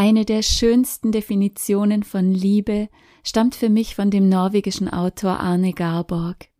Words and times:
Eine 0.00 0.24
der 0.24 0.42
schönsten 0.42 1.10
Definitionen 1.10 2.04
von 2.04 2.30
Liebe 2.30 2.88
stammt 3.24 3.56
für 3.56 3.68
mich 3.68 3.96
von 3.96 4.12
dem 4.12 4.28
norwegischen 4.28 4.88
Autor 4.88 5.40
Arne 5.40 5.72
Garborg. 5.72 6.50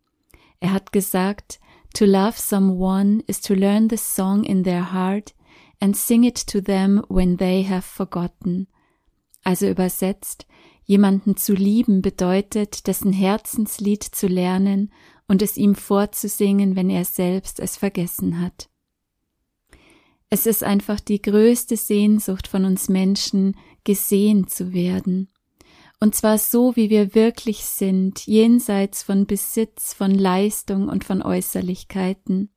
Er 0.59 0.73
hat 0.73 0.91
gesagt, 0.91 1.61
To 1.93 2.03
love 2.03 2.33
someone 2.35 3.23
is 3.27 3.39
to 3.39 3.53
learn 3.53 3.89
the 3.89 3.95
song 3.95 4.43
in 4.43 4.65
their 4.65 4.91
heart 4.91 5.33
and 5.79 5.95
sing 5.95 6.25
it 6.25 6.47
to 6.47 6.59
them 6.59 7.01
when 7.07 7.37
they 7.37 7.63
have 7.63 7.83
forgotten. 7.83 8.67
Also 9.45 9.69
übersetzt, 9.69 10.45
jemanden 10.83 11.37
zu 11.37 11.53
lieben 11.53 12.01
bedeutet, 12.01 12.87
dessen 12.87 13.13
Herzenslied 13.13 14.03
zu 14.03 14.27
lernen 14.27 14.91
und 15.29 15.41
es 15.41 15.55
ihm 15.55 15.75
vorzusingen, 15.75 16.75
wenn 16.75 16.89
er 16.89 17.05
selbst 17.05 17.61
es 17.61 17.77
vergessen 17.77 18.41
hat. 18.41 18.69
Es 20.29 20.45
ist 20.45 20.63
einfach 20.63 20.99
die 20.99 21.21
größte 21.21 21.75
Sehnsucht 21.75 22.47
von 22.47 22.65
uns 22.65 22.87
Menschen, 22.87 23.55
gesehen 23.83 24.47
zu 24.47 24.73
werden. 24.73 25.29
Und 25.99 26.15
zwar 26.15 26.37
so, 26.37 26.75
wie 26.75 26.89
wir 26.89 27.15
wirklich 27.15 27.65
sind, 27.65 28.25
jenseits 28.25 29.03
von 29.03 29.25
Besitz, 29.25 29.93
von 29.93 30.11
Leistung 30.11 30.87
und 30.87 31.03
von 31.03 31.21
Äußerlichkeiten. 31.21 32.49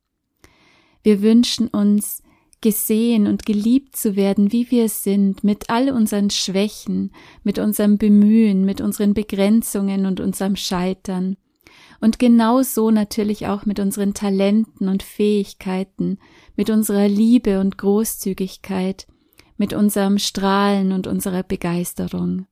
Wir 1.01 1.21
wünschen 1.21 1.67
uns, 1.67 2.21
gesehen 2.61 3.27
und 3.27 3.45
geliebt 3.45 3.97
zu 3.97 4.15
werden, 4.15 4.53
wie 4.53 4.71
wir 4.71 4.87
sind, 4.87 5.43
mit 5.43 5.69
all 5.69 5.91
unseren 5.91 6.29
Schwächen, 6.29 7.11
mit 7.43 7.59
unserem 7.59 7.97
Bemühen, 7.97 8.63
mit 8.63 8.79
unseren 8.79 9.13
Begrenzungen 9.13 10.05
und 10.05 10.21
unserem 10.21 10.55
Scheitern. 10.55 11.35
Und 12.03 12.19
genauso 12.19 12.91
natürlich 12.91 13.47
auch 13.47 13.65
mit 13.65 13.79
unseren 13.79 14.13
Talenten 14.13 14.89
und 14.89 15.03
Fähigkeiten, 15.03 16.17
mit 16.57 16.69
unserer 16.69 17.07
Liebe 17.07 17.61
und 17.61 17.77
Großzügigkeit, 17.77 19.07
mit 19.55 19.71
unserem 19.71 20.17
Strahlen 20.17 20.91
und 20.91 21.07
unserer 21.07 21.43
Begeisterung. 21.43 22.45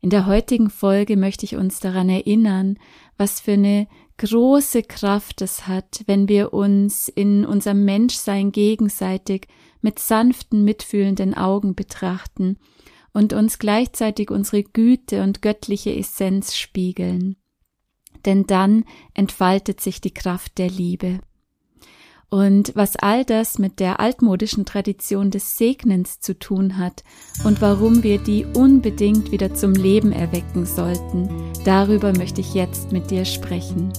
In 0.00 0.10
der 0.10 0.26
heutigen 0.26 0.70
Folge 0.70 1.16
möchte 1.16 1.44
ich 1.44 1.56
uns 1.56 1.80
daran 1.80 2.08
erinnern, 2.08 2.78
was 3.16 3.40
für 3.40 3.54
eine 3.54 3.88
große 4.18 4.84
Kraft 4.84 5.42
es 5.42 5.66
hat, 5.66 6.04
wenn 6.06 6.28
wir 6.28 6.54
uns 6.54 7.08
in 7.08 7.44
unserem 7.44 7.84
Menschsein 7.84 8.52
gegenseitig 8.52 9.48
mit 9.80 9.98
sanften, 9.98 10.62
mitfühlenden 10.62 11.34
Augen 11.34 11.74
betrachten 11.74 12.58
und 13.12 13.32
uns 13.32 13.58
gleichzeitig 13.58 14.30
unsere 14.30 14.62
Güte 14.62 15.24
und 15.24 15.42
göttliche 15.42 15.92
Essenz 15.96 16.54
spiegeln. 16.54 17.34
Denn 18.26 18.46
dann 18.46 18.84
entfaltet 19.14 19.80
sich 19.80 20.00
die 20.00 20.12
Kraft 20.12 20.58
der 20.58 20.68
Liebe. 20.68 21.20
Und 22.28 22.72
was 22.74 22.96
all 22.96 23.24
das 23.24 23.58
mit 23.58 23.78
der 23.78 24.00
altmodischen 24.00 24.64
Tradition 24.64 25.30
des 25.30 25.56
Segnens 25.56 26.18
zu 26.18 26.36
tun 26.36 26.76
hat 26.76 27.04
und 27.44 27.60
warum 27.60 28.02
wir 28.02 28.18
die 28.18 28.44
unbedingt 28.44 29.30
wieder 29.30 29.54
zum 29.54 29.72
Leben 29.72 30.10
erwecken 30.10 30.66
sollten, 30.66 31.28
darüber 31.64 32.12
möchte 32.12 32.40
ich 32.40 32.52
jetzt 32.52 32.90
mit 32.90 33.12
dir 33.12 33.24
sprechen. 33.24 33.92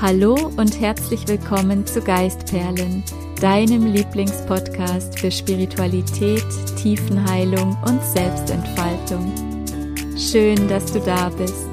Hallo 0.00 0.36
und 0.56 0.78
herzlich 0.80 1.26
willkommen 1.26 1.86
zu 1.86 2.02
Geistperlen, 2.02 3.02
deinem 3.40 3.86
Lieblingspodcast 3.86 5.18
für 5.18 5.30
Spiritualität, 5.30 6.44
Tiefenheilung 6.76 7.76
und 7.84 8.04
Selbstentfaltung. 8.04 9.57
Schön, 10.18 10.66
dass 10.66 10.92
du 10.92 10.98
da 10.98 11.28
bist. 11.28 11.68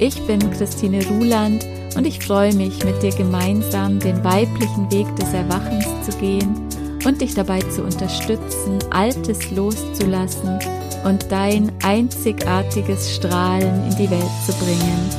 Ich 0.00 0.20
bin 0.26 0.40
Christine 0.50 1.06
Ruland 1.06 1.64
und 1.96 2.04
ich 2.04 2.18
freue 2.18 2.52
mich, 2.56 2.84
mit 2.84 3.00
dir 3.04 3.12
gemeinsam 3.12 4.00
den 4.00 4.24
weiblichen 4.24 4.90
Weg 4.90 5.06
des 5.14 5.32
Erwachens 5.32 5.86
zu 6.04 6.10
gehen 6.18 6.56
und 7.04 7.20
dich 7.20 7.34
dabei 7.34 7.60
zu 7.60 7.84
unterstützen, 7.84 8.80
Altes 8.90 9.52
loszulassen 9.52 10.58
und 11.04 11.30
dein 11.30 11.70
einzigartiges 11.84 13.14
Strahlen 13.14 13.92
in 13.92 13.96
die 13.96 14.10
Welt 14.10 14.30
zu 14.44 14.52
bringen. 14.54 15.10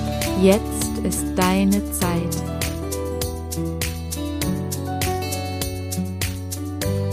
Jetzt 0.42 0.98
ist 1.06 1.26
deine 1.38 1.82
Zeit. 1.94 2.44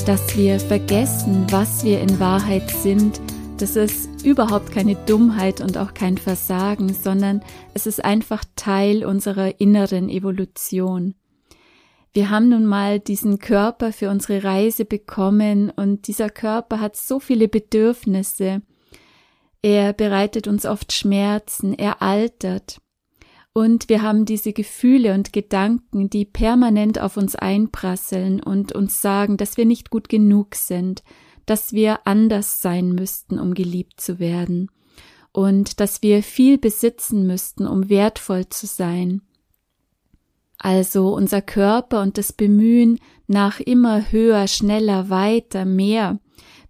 Dass 0.06 0.36
wir 0.36 0.58
vergessen, 0.58 1.46
was 1.50 1.84
wir 1.84 2.00
in 2.00 2.18
Wahrheit 2.18 2.68
sind, 2.82 3.20
das 3.58 3.76
ist 3.76 4.09
überhaupt 4.24 4.72
keine 4.72 4.94
Dummheit 4.94 5.60
und 5.60 5.78
auch 5.78 5.94
kein 5.94 6.18
Versagen, 6.18 6.92
sondern 6.94 7.42
es 7.74 7.86
ist 7.86 8.04
einfach 8.04 8.44
Teil 8.56 9.04
unserer 9.04 9.60
inneren 9.60 10.08
Evolution. 10.08 11.14
Wir 12.12 12.30
haben 12.30 12.48
nun 12.48 12.66
mal 12.66 12.98
diesen 12.98 13.38
Körper 13.38 13.92
für 13.92 14.10
unsere 14.10 14.42
Reise 14.42 14.84
bekommen 14.84 15.70
und 15.70 16.08
dieser 16.08 16.28
Körper 16.28 16.80
hat 16.80 16.96
so 16.96 17.20
viele 17.20 17.46
Bedürfnisse. 17.46 18.62
Er 19.62 19.92
bereitet 19.92 20.48
uns 20.48 20.66
oft 20.66 20.92
Schmerzen, 20.92 21.74
er 21.74 22.02
altert. 22.02 22.80
Und 23.52 23.88
wir 23.88 24.02
haben 24.02 24.24
diese 24.24 24.52
Gefühle 24.52 25.14
und 25.14 25.32
Gedanken, 25.32 26.08
die 26.08 26.24
permanent 26.24 27.00
auf 27.00 27.16
uns 27.16 27.36
einprasseln 27.36 28.42
und 28.42 28.72
uns 28.72 29.00
sagen, 29.00 29.36
dass 29.36 29.56
wir 29.56 29.66
nicht 29.66 29.90
gut 29.90 30.08
genug 30.08 30.54
sind, 30.54 31.02
dass 31.46 31.72
wir 31.72 32.06
anders 32.06 32.60
sein 32.62 32.92
müssten, 32.92 33.38
um 33.38 33.54
geliebt 33.54 34.00
zu 34.00 34.18
werden 34.18 34.70
und 35.32 35.80
dass 35.80 36.02
wir 36.02 36.22
viel 36.22 36.58
besitzen 36.58 37.26
müssten, 37.26 37.66
um 37.66 37.88
wertvoll 37.88 38.48
zu 38.48 38.66
sein. 38.66 39.22
Also 40.58 41.14
unser 41.14 41.40
Körper 41.40 42.02
und 42.02 42.18
das 42.18 42.32
Bemühen 42.32 42.98
nach 43.26 43.60
immer 43.60 44.12
höher, 44.12 44.46
schneller, 44.46 45.08
weiter, 45.08 45.64
mehr 45.64 46.18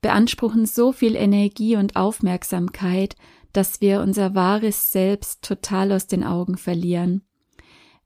beanspruchen 0.01 0.67
so 0.67 0.93
viel 0.93 1.15
Energie 1.15 1.77
und 1.77 1.97
Aufmerksamkeit, 1.97 3.17
dass 3.53 3.81
wir 3.81 4.01
unser 4.01 4.35
wahres 4.35 4.93
Selbst 4.93 5.43
total 5.43 5.93
aus 5.93 6.07
den 6.07 6.25
Augen 6.25 6.57
verlieren. 6.57 7.23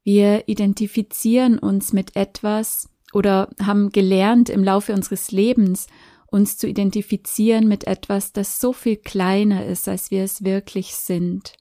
Wir 0.03 0.49
identifizieren 0.49 1.59
uns 1.59 1.93
mit 1.93 2.17
etwas 2.17 2.89
oder 3.13 3.49
haben 3.63 3.91
gelernt 3.91 4.49
im 4.49 4.65
Laufe 4.65 4.93
unseres 4.93 5.31
Lebens, 5.31 5.87
uns 6.35 6.57
zu 6.57 6.67
identifizieren 6.67 7.69
mit 7.69 7.87
etwas, 7.87 8.33
das 8.33 8.61
so 8.61 8.73
viel 8.73 8.97
kleiner 8.97 9.65
ist, 9.65 9.89
als 9.89 10.11
wir 10.11 10.25
es 10.25 10.43
wirklich 10.43 10.97
sind. 10.97 11.55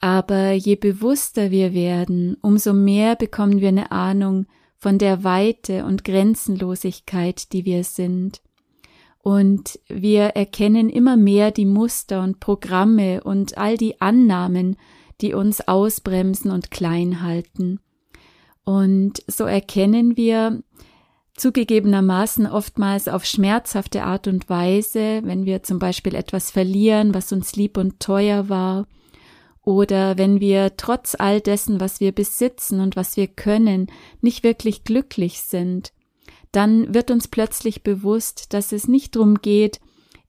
Aber 0.00 0.52
je 0.52 0.74
bewusster 0.74 1.52
wir 1.52 1.72
werden, 1.72 2.36
umso 2.42 2.72
mehr 2.72 3.14
bekommen 3.14 3.60
wir 3.60 3.68
eine 3.68 3.92
Ahnung 3.92 4.46
von 4.78 4.98
der 4.98 5.22
Weite 5.22 5.84
und 5.84 6.02
Grenzenlosigkeit, 6.04 7.52
die 7.52 7.64
wir 7.64 7.84
sind. 7.84 8.42
Und 9.22 9.78
wir 9.88 10.22
erkennen 10.30 10.88
immer 10.88 11.16
mehr 11.16 11.52
die 11.52 11.66
Muster 11.66 12.24
und 12.24 12.40
Programme 12.40 13.22
und 13.22 13.58
all 13.58 13.76
die 13.76 14.00
Annahmen, 14.00 14.76
die 15.20 15.34
uns 15.34 15.60
ausbremsen 15.68 16.50
und 16.50 16.72
klein 16.72 17.22
halten. 17.22 17.78
Und 18.64 19.22
so 19.28 19.44
erkennen 19.44 20.16
wir, 20.16 20.62
zugegebenermaßen 21.40 22.46
oftmals 22.46 23.08
auf 23.08 23.24
schmerzhafte 23.24 24.02
Art 24.02 24.28
und 24.28 24.48
Weise, 24.50 25.22
wenn 25.24 25.46
wir 25.46 25.62
zum 25.62 25.78
Beispiel 25.78 26.14
etwas 26.14 26.50
verlieren, 26.50 27.14
was 27.14 27.32
uns 27.32 27.56
lieb 27.56 27.78
und 27.78 27.98
teuer 27.98 28.48
war, 28.48 28.86
oder 29.62 30.18
wenn 30.18 30.40
wir 30.40 30.76
trotz 30.76 31.14
all 31.18 31.40
dessen, 31.40 31.80
was 31.80 32.00
wir 32.00 32.12
besitzen 32.12 32.80
und 32.80 32.96
was 32.96 33.16
wir 33.16 33.26
können, 33.26 33.86
nicht 34.20 34.42
wirklich 34.42 34.84
glücklich 34.84 35.40
sind, 35.40 35.92
dann 36.52 36.92
wird 36.94 37.10
uns 37.10 37.28
plötzlich 37.28 37.82
bewusst, 37.82 38.52
dass 38.52 38.72
es 38.72 38.88
nicht 38.88 39.16
darum 39.16 39.36
geht, 39.36 39.80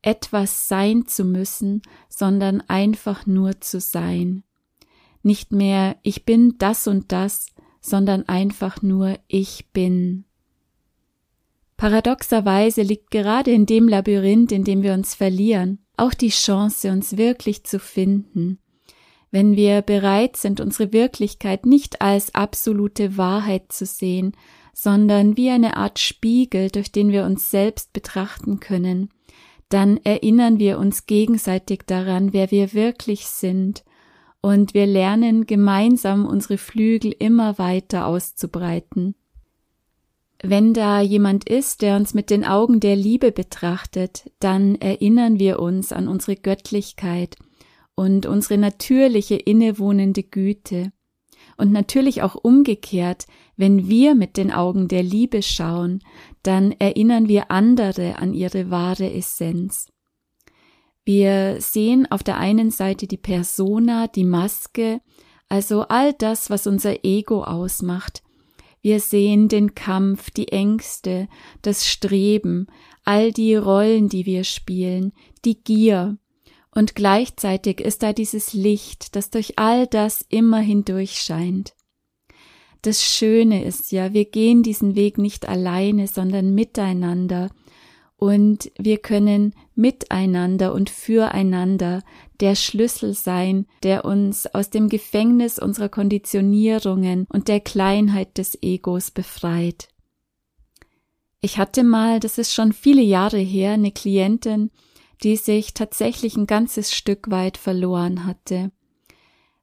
etwas 0.01 0.67
sein 0.67 1.07
zu 1.07 1.25
müssen, 1.25 1.81
sondern 2.07 2.61
einfach 2.61 3.25
nur 3.25 3.59
zu 3.59 3.79
sein. 3.79 4.44
Nicht 5.23 5.51
mehr 5.51 5.97
ich 6.03 6.25
bin 6.25 6.55
das 6.57 6.88
und 6.88 7.11
das, 7.11 7.47
sondern 7.81 8.27
einfach 8.27 8.81
nur 8.81 9.17
ich 9.27 9.71
bin. 9.73 10.25
Paradoxerweise 11.81 12.83
liegt 12.83 13.10
gerade 13.10 13.50
in 13.50 13.66
dem 13.66 13.88
Labyrinth, 13.88 14.51
in 14.51 14.63
dem 14.63 14.83
wir 14.83 14.94
uns 14.94 15.16
verlieren, 15.16 15.80
auch 15.98 16.13
die 16.13 16.30
Chance, 16.30 16.92
uns 16.92 17.18
wirklich 17.18 17.63
zu 17.63 17.80
finden. 17.80 18.60
Wenn 19.31 19.56
wir 19.56 19.81
bereit 19.81 20.38
sind, 20.38 20.62
unsere 20.62 20.94
Wirklichkeit 20.94 21.66
nicht 21.66 22.00
als 22.00 22.36
absolute 22.36 23.18
Wahrheit 23.18 23.72
zu 23.72 23.88
sehen, 23.88 24.33
sondern 24.75 25.38
wie 25.38 25.50
eine 25.50 25.75
Art 25.75 25.98
Spiegel, 25.98 26.69
durch 26.69 26.92
den 26.92 27.12
wir 27.12 27.25
uns 27.25 27.50
selbst 27.50 27.94
betrachten 27.94 28.60
können, 28.60 29.10
dann 29.69 29.98
erinnern 30.04 30.60
wir 30.60 30.77
uns 30.77 31.07
gegenseitig 31.07 31.86
daran, 31.88 32.31
wer 32.31 32.51
wir 32.51 32.74
wirklich 32.74 33.25
sind, 33.25 33.84
und 34.39 34.75
wir 34.75 34.86
lernen 34.86 35.48
gemeinsam 35.48 36.27
unsere 36.27 36.60
Flügel 36.60 37.12
immer 37.18 37.57
weiter 37.57 38.06
auszubreiten. 38.06 39.16
Wenn 40.43 40.73
da 40.73 41.01
jemand 41.01 41.47
ist, 41.47 41.83
der 41.83 41.95
uns 41.95 42.15
mit 42.15 42.31
den 42.31 42.43
Augen 42.43 42.79
der 42.79 42.95
Liebe 42.95 43.31
betrachtet, 43.31 44.31
dann 44.39 44.75
erinnern 44.75 45.38
wir 45.38 45.59
uns 45.59 45.91
an 45.91 46.07
unsere 46.07 46.35
Göttlichkeit 46.35 47.35
und 47.95 48.25
unsere 48.25 48.57
natürliche 48.57 49.35
innewohnende 49.35 50.23
Güte. 50.23 50.91
Und 51.57 51.71
natürlich 51.71 52.23
auch 52.23 52.35
umgekehrt, 52.35 53.27
Wenn 53.55 53.88
wir 53.88 54.15
mit 54.15 54.38
den 54.38 54.51
Augen 54.51 54.88
der 54.88 55.03
Liebe 55.03 55.43
schauen, 55.43 55.99
dann 56.41 56.71
erinnern 56.71 57.27
wir 57.27 57.51
andere 57.51 58.17
an 58.17 58.33
ihre 58.33 58.71
wahre 58.71 59.13
Essenz. 59.13 59.88
Wir 61.05 61.57
sehen 61.61 62.09
auf 62.09 62.23
der 62.23 62.38
einen 62.38 62.71
Seite 62.71 63.05
die 63.05 63.17
Persona, 63.17 64.07
die 64.07 64.23
Maske, 64.23 65.01
also 65.47 65.81
all 65.81 66.13
das, 66.13 66.49
was 66.49 66.65
unser 66.65 67.05
Ego 67.05 67.43
ausmacht. 67.43 68.23
Wir 68.81 69.00
sehen 69.00 69.48
den 69.48 69.75
Kampf, 69.75 70.31
die 70.31 70.48
Ängste, 70.50 71.28
das 71.62 71.88
Streben, 71.88 72.68
all 73.04 73.31
die 73.31 73.56
Rollen, 73.56 74.10
die 74.10 74.25
wir 74.25 74.44
spielen, 74.44 75.13
die 75.45 75.63
Gier, 75.63 76.18
und 76.74 76.95
gleichzeitig 76.95 77.81
ist 77.81 78.01
da 78.01 78.13
dieses 78.13 78.54
Licht, 78.54 79.16
das 79.16 79.30
durch 79.30 79.60
all 79.60 79.88
das 79.88 80.25
immer 80.30 80.60
hindurch 80.60 81.22
scheint. 81.22 81.75
Das 82.81 83.04
Schöne 83.04 83.63
ist 83.63 83.92
ja, 83.92 84.13
wir 84.13 84.25
gehen 84.25 84.63
diesen 84.63 84.95
Weg 84.95 85.18
nicht 85.18 85.48
alleine, 85.48 86.07
sondern 86.07 86.56
miteinander, 86.56 87.50
und 88.16 88.72
wir 88.77 89.00
können 89.00 89.56
miteinander 89.74 90.74
und 90.75 90.92
füreinander 90.92 92.04
der 92.41 92.55
Schlüssel 92.55 93.13
sein, 93.13 93.67
der 93.83 94.03
uns 94.03 94.47
aus 94.47 94.69
dem 94.69 94.89
Gefängnis 94.89 95.59
unserer 95.59 95.89
Konditionierungen 95.89 97.27
und 97.29 97.47
der 97.47 97.59
Kleinheit 97.59 98.38
des 98.38 98.57
Egos 98.61 99.11
befreit. 99.11 99.89
Ich 101.39 101.57
hatte 101.57 101.83
mal, 101.83 102.19
das 102.19 102.38
ist 102.38 102.53
schon 102.53 102.73
viele 102.73 103.01
Jahre 103.01 103.39
her, 103.39 103.73
eine 103.73 103.91
Klientin, 103.91 104.71
die 105.23 105.35
sich 105.35 105.73
tatsächlich 105.73 106.35
ein 106.35 106.47
ganzes 106.47 106.93
Stück 106.93 107.29
weit 107.29 107.57
verloren 107.57 108.25
hatte. 108.25 108.71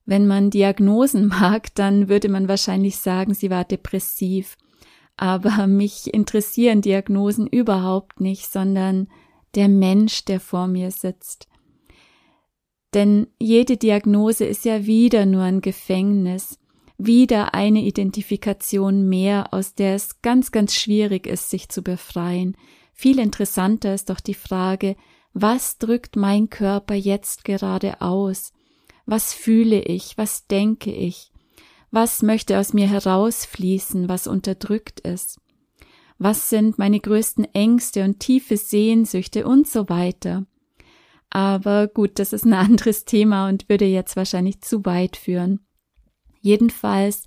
Wenn 0.04 0.26
man 0.26 0.50
Diagnosen 0.50 1.26
mag, 1.40 1.74
dann 1.74 2.08
würde 2.08 2.28
man 2.28 2.48
wahrscheinlich 2.48 2.96
sagen, 2.96 3.34
sie 3.34 3.50
war 3.50 3.64
depressiv. 3.64 4.56
Aber 5.16 5.66
mich 5.66 6.14
interessieren 6.14 6.80
Diagnosen 6.80 7.48
überhaupt 7.48 8.20
nicht, 8.20 8.50
sondern 8.50 9.08
der 9.56 9.68
Mensch, 9.68 10.24
der 10.24 10.38
vor 10.38 10.68
mir 10.68 10.92
sitzt. 10.92 11.48
Denn 12.94 13.26
jede 13.38 13.76
Diagnose 13.76 14.44
ist 14.44 14.64
ja 14.64 14.86
wieder 14.86 15.26
nur 15.26 15.42
ein 15.42 15.60
Gefängnis, 15.60 16.58
wieder 16.96 17.54
eine 17.54 17.82
Identifikation 17.82 19.08
mehr, 19.08 19.52
aus 19.52 19.74
der 19.74 19.94
es 19.94 20.20
ganz, 20.22 20.50
ganz 20.50 20.74
schwierig 20.74 21.26
ist, 21.26 21.50
sich 21.50 21.68
zu 21.68 21.82
befreien. 21.82 22.56
Viel 22.92 23.18
interessanter 23.18 23.94
ist 23.94 24.10
doch 24.10 24.20
die 24.20 24.34
Frage, 24.34 24.96
was 25.32 25.78
drückt 25.78 26.16
mein 26.16 26.50
Körper 26.50 26.94
jetzt 26.94 27.44
gerade 27.44 28.00
aus? 28.00 28.52
Was 29.06 29.32
fühle 29.32 29.80
ich? 29.80 30.18
Was 30.18 30.46
denke 30.46 30.90
ich? 30.90 31.30
Was 31.90 32.22
möchte 32.22 32.58
aus 32.58 32.72
mir 32.72 32.88
herausfließen, 32.88 34.08
was 34.08 34.26
unterdrückt 34.26 35.00
ist? 35.00 35.40
Was 36.18 36.50
sind 36.50 36.78
meine 36.78 36.98
größten 36.98 37.44
Ängste 37.54 38.04
und 38.04 38.18
tiefe 38.18 38.56
Sehnsüchte 38.56 39.46
und 39.46 39.68
so 39.68 39.88
weiter? 39.88 40.46
Aber 41.30 41.88
gut, 41.88 42.18
das 42.18 42.32
ist 42.32 42.44
ein 42.44 42.52
anderes 42.54 43.04
Thema 43.04 43.48
und 43.48 43.68
würde 43.68 43.84
jetzt 43.84 44.16
wahrscheinlich 44.16 44.60
zu 44.60 44.84
weit 44.84 45.16
führen. 45.16 45.60
Jedenfalls 46.40 47.24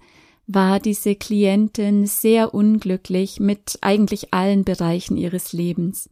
war 0.48 0.80
diese 0.80 1.16
Klientin 1.16 2.06
sehr 2.06 2.54
unglücklich 2.54 3.40
mit 3.40 3.78
eigentlich 3.82 4.34
allen 4.34 4.64
Bereichen 4.64 5.18
ihres 5.18 5.54
Lebens 5.54 6.10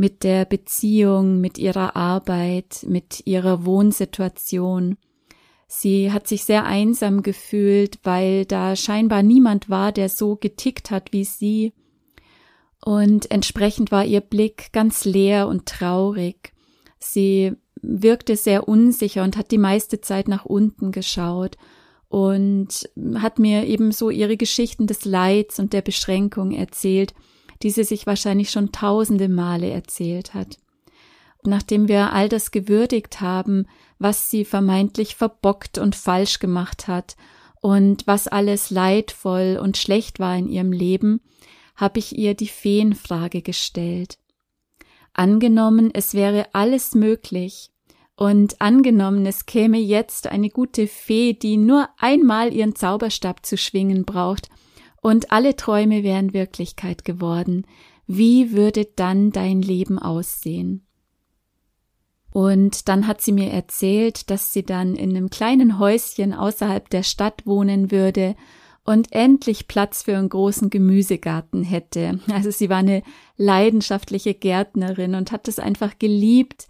mit 0.00 0.24
der 0.24 0.46
Beziehung, 0.46 1.42
mit 1.42 1.58
ihrer 1.58 1.94
Arbeit, 1.94 2.86
mit 2.88 3.26
ihrer 3.26 3.66
Wohnsituation. 3.66 4.96
Sie 5.68 6.10
hat 6.10 6.26
sich 6.26 6.44
sehr 6.44 6.64
einsam 6.64 7.22
gefühlt, 7.22 7.98
weil 8.02 8.46
da 8.46 8.76
scheinbar 8.76 9.22
niemand 9.22 9.68
war, 9.68 9.92
der 9.92 10.08
so 10.08 10.36
getickt 10.36 10.90
hat 10.90 11.12
wie 11.12 11.24
sie. 11.24 11.74
Und 12.82 13.30
entsprechend 13.30 13.92
war 13.92 14.06
ihr 14.06 14.22
Blick 14.22 14.72
ganz 14.72 15.04
leer 15.04 15.46
und 15.48 15.66
traurig. 15.66 16.54
Sie 17.00 17.52
wirkte 17.82 18.36
sehr 18.36 18.68
unsicher 18.68 19.24
und 19.24 19.36
hat 19.36 19.50
die 19.50 19.58
meiste 19.58 20.00
Zeit 20.00 20.28
nach 20.28 20.44
unten 20.44 20.92
geschaut 20.92 21.56
und 22.08 22.90
hat 23.14 23.38
mir 23.38 23.66
eben 23.66 23.92
so 23.92 24.10
ihre 24.10 24.36
Geschichten 24.36 24.86
des 24.86 25.04
Leids 25.04 25.58
und 25.58 25.72
der 25.72 25.82
Beschränkung 25.82 26.52
erzählt, 26.52 27.14
die 27.62 27.70
sie 27.70 27.84
sich 27.84 28.06
wahrscheinlich 28.06 28.50
schon 28.50 28.72
tausende 28.72 29.28
Male 29.28 29.70
erzählt 29.70 30.34
hat. 30.34 30.58
Nachdem 31.42 31.88
wir 31.88 32.12
all 32.12 32.28
das 32.28 32.50
gewürdigt 32.50 33.20
haben, 33.20 33.66
was 33.98 34.30
sie 34.30 34.44
vermeintlich 34.44 35.14
verbockt 35.14 35.78
und 35.78 35.94
falsch 35.94 36.38
gemacht 36.38 36.88
hat 36.88 37.16
und 37.60 38.06
was 38.06 38.28
alles 38.28 38.70
leidvoll 38.70 39.58
und 39.62 39.76
schlecht 39.76 40.18
war 40.18 40.36
in 40.36 40.48
ihrem 40.48 40.72
Leben, 40.72 41.20
habe 41.76 41.98
ich 41.98 42.18
ihr 42.18 42.34
die 42.34 42.48
Feenfrage 42.48 43.40
gestellt. 43.40 44.18
Angenommen, 45.12 45.90
es 45.92 46.14
wäre 46.14 46.46
alles 46.54 46.94
möglich, 46.94 47.70
und 48.16 48.60
angenommen, 48.60 49.24
es 49.24 49.46
käme 49.46 49.78
jetzt 49.78 50.26
eine 50.26 50.50
gute 50.50 50.86
Fee, 50.86 51.32
die 51.32 51.56
nur 51.56 51.88
einmal 51.98 52.52
ihren 52.52 52.74
Zauberstab 52.74 53.44
zu 53.46 53.56
schwingen 53.56 54.04
braucht, 54.04 54.48
und 55.00 55.32
alle 55.32 55.56
Träume 55.56 56.02
wären 56.02 56.34
Wirklichkeit 56.34 57.04
geworden, 57.04 57.66
wie 58.06 58.52
würde 58.52 58.86
dann 58.96 59.30
dein 59.32 59.62
Leben 59.62 59.98
aussehen? 59.98 60.86
Und 62.32 62.88
dann 62.88 63.06
hat 63.06 63.20
sie 63.20 63.32
mir 63.32 63.50
erzählt, 63.50 64.30
dass 64.30 64.52
sie 64.52 64.64
dann 64.64 64.94
in 64.94 65.10
einem 65.10 65.30
kleinen 65.30 65.78
Häuschen 65.78 66.32
außerhalb 66.32 66.88
der 66.90 67.02
Stadt 67.02 67.46
wohnen 67.46 67.90
würde 67.90 68.36
und 68.90 69.12
endlich 69.12 69.68
Platz 69.68 70.02
für 70.02 70.16
einen 70.16 70.28
großen 70.28 70.70
Gemüsegarten 70.70 71.62
hätte. 71.62 72.20
Also 72.32 72.50
sie 72.50 72.68
war 72.68 72.78
eine 72.78 73.02
leidenschaftliche 73.36 74.34
Gärtnerin 74.34 75.14
und 75.14 75.32
hat 75.32 75.48
es 75.48 75.58
einfach 75.58 75.98
geliebt, 75.98 76.68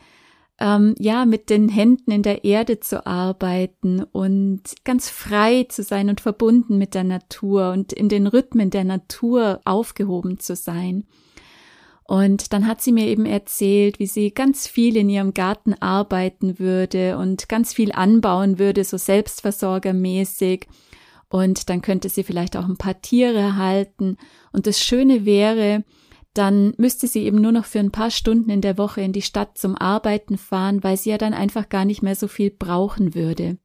ähm, 0.60 0.94
ja, 0.98 1.24
mit 1.24 1.48
den 1.48 1.68
Händen 1.68 2.10
in 2.10 2.22
der 2.22 2.44
Erde 2.44 2.80
zu 2.80 3.06
arbeiten 3.06 4.02
und 4.12 4.62
ganz 4.84 5.08
frei 5.08 5.64
zu 5.68 5.82
sein 5.82 6.10
und 6.10 6.20
verbunden 6.20 6.76
mit 6.76 6.94
der 6.94 7.04
Natur 7.04 7.72
und 7.72 7.92
in 7.92 8.08
den 8.08 8.26
Rhythmen 8.26 8.70
der 8.70 8.84
Natur 8.84 9.60
aufgehoben 9.64 10.38
zu 10.38 10.54
sein. 10.54 11.06
Und 12.04 12.52
dann 12.52 12.66
hat 12.66 12.82
sie 12.82 12.92
mir 12.92 13.06
eben 13.06 13.24
erzählt, 13.24 14.00
wie 14.00 14.06
sie 14.06 14.32
ganz 14.32 14.66
viel 14.66 14.96
in 14.96 15.08
ihrem 15.08 15.32
Garten 15.32 15.74
arbeiten 15.74 16.58
würde 16.58 17.16
und 17.16 17.48
ganz 17.48 17.72
viel 17.72 17.92
anbauen 17.92 18.58
würde, 18.58 18.82
so 18.84 18.96
selbstversorgermäßig. 18.96 20.66
Und 21.30 21.70
dann 21.70 21.80
könnte 21.80 22.08
sie 22.08 22.24
vielleicht 22.24 22.56
auch 22.56 22.66
ein 22.66 22.76
paar 22.76 23.00
Tiere 23.00 23.56
halten. 23.56 24.18
Und 24.52 24.66
das 24.66 24.80
Schöne 24.80 25.24
wäre, 25.24 25.84
dann 26.34 26.74
müsste 26.76 27.06
sie 27.06 27.24
eben 27.24 27.40
nur 27.40 27.52
noch 27.52 27.64
für 27.64 27.78
ein 27.78 27.92
paar 27.92 28.10
Stunden 28.10 28.50
in 28.50 28.60
der 28.60 28.76
Woche 28.76 29.00
in 29.00 29.12
die 29.12 29.22
Stadt 29.22 29.56
zum 29.56 29.76
Arbeiten 29.76 30.36
fahren, 30.36 30.82
weil 30.84 30.96
sie 30.96 31.10
ja 31.10 31.18
dann 31.18 31.32
einfach 31.32 31.68
gar 31.68 31.84
nicht 31.84 32.02
mehr 32.02 32.16
so 32.16 32.28
viel 32.28 32.50
brauchen 32.50 33.14
würde. 33.14 33.58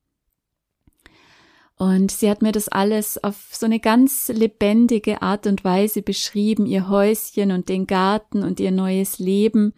Und 1.77 2.11
sie 2.11 2.29
hat 2.29 2.41
mir 2.41 2.53
das 2.53 2.69
alles 2.69 3.21
auf 3.21 3.49
so 3.51 3.65
eine 3.65 3.79
ganz 3.79 4.29
lebendige 4.29 5.21
Art 5.21 5.45
und 5.45 5.65
Weise 5.65 6.01
beschrieben, 6.01 6.65
ihr 6.65 6.87
Häuschen 6.87 7.51
und 7.51 7.67
den 7.67 7.85
Garten 7.85 8.43
und 8.43 8.59
ihr 8.59 8.71
neues 8.71 9.19
Leben. 9.19 9.73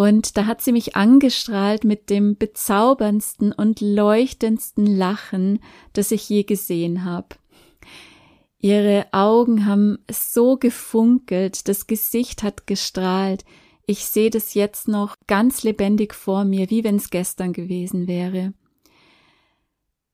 Und 0.00 0.38
da 0.38 0.46
hat 0.46 0.62
sie 0.62 0.72
mich 0.72 0.96
angestrahlt 0.96 1.84
mit 1.84 2.08
dem 2.08 2.34
bezauberndsten 2.38 3.52
und 3.52 3.82
leuchtendsten 3.82 4.86
Lachen, 4.86 5.60
das 5.92 6.10
ich 6.10 6.26
je 6.26 6.44
gesehen 6.44 7.04
habe. 7.04 7.36
Ihre 8.60 9.08
Augen 9.12 9.66
haben 9.66 9.98
so 10.10 10.56
gefunkelt, 10.56 11.68
das 11.68 11.86
Gesicht 11.86 12.42
hat 12.42 12.66
gestrahlt. 12.66 13.44
Ich 13.84 14.06
sehe 14.06 14.30
das 14.30 14.54
jetzt 14.54 14.88
noch 14.88 15.16
ganz 15.26 15.64
lebendig 15.64 16.14
vor 16.14 16.46
mir, 16.46 16.70
wie 16.70 16.82
wenn 16.82 16.96
es 16.96 17.10
gestern 17.10 17.52
gewesen 17.52 18.08
wäre. 18.08 18.54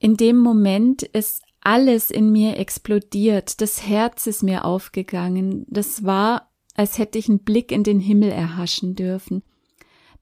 In 0.00 0.16
dem 0.16 0.40
Moment 0.40 1.05
ist 1.05 1.43
alles 1.61 2.11
in 2.11 2.33
mir 2.33 2.57
explodiert, 2.57 3.61
das 3.61 3.87
Herz 3.87 4.26
ist 4.26 4.43
mir 4.43 4.64
aufgegangen, 4.64 5.64
das 5.69 6.02
war, 6.02 6.50
als 6.75 6.99
hätte 6.99 7.21
ich 7.21 7.28
einen 7.28 7.45
Blick 7.45 7.71
in 7.71 7.85
den 7.85 8.00
Himmel 8.00 8.33
erhaschen 8.33 8.97
dürfen. 8.97 9.45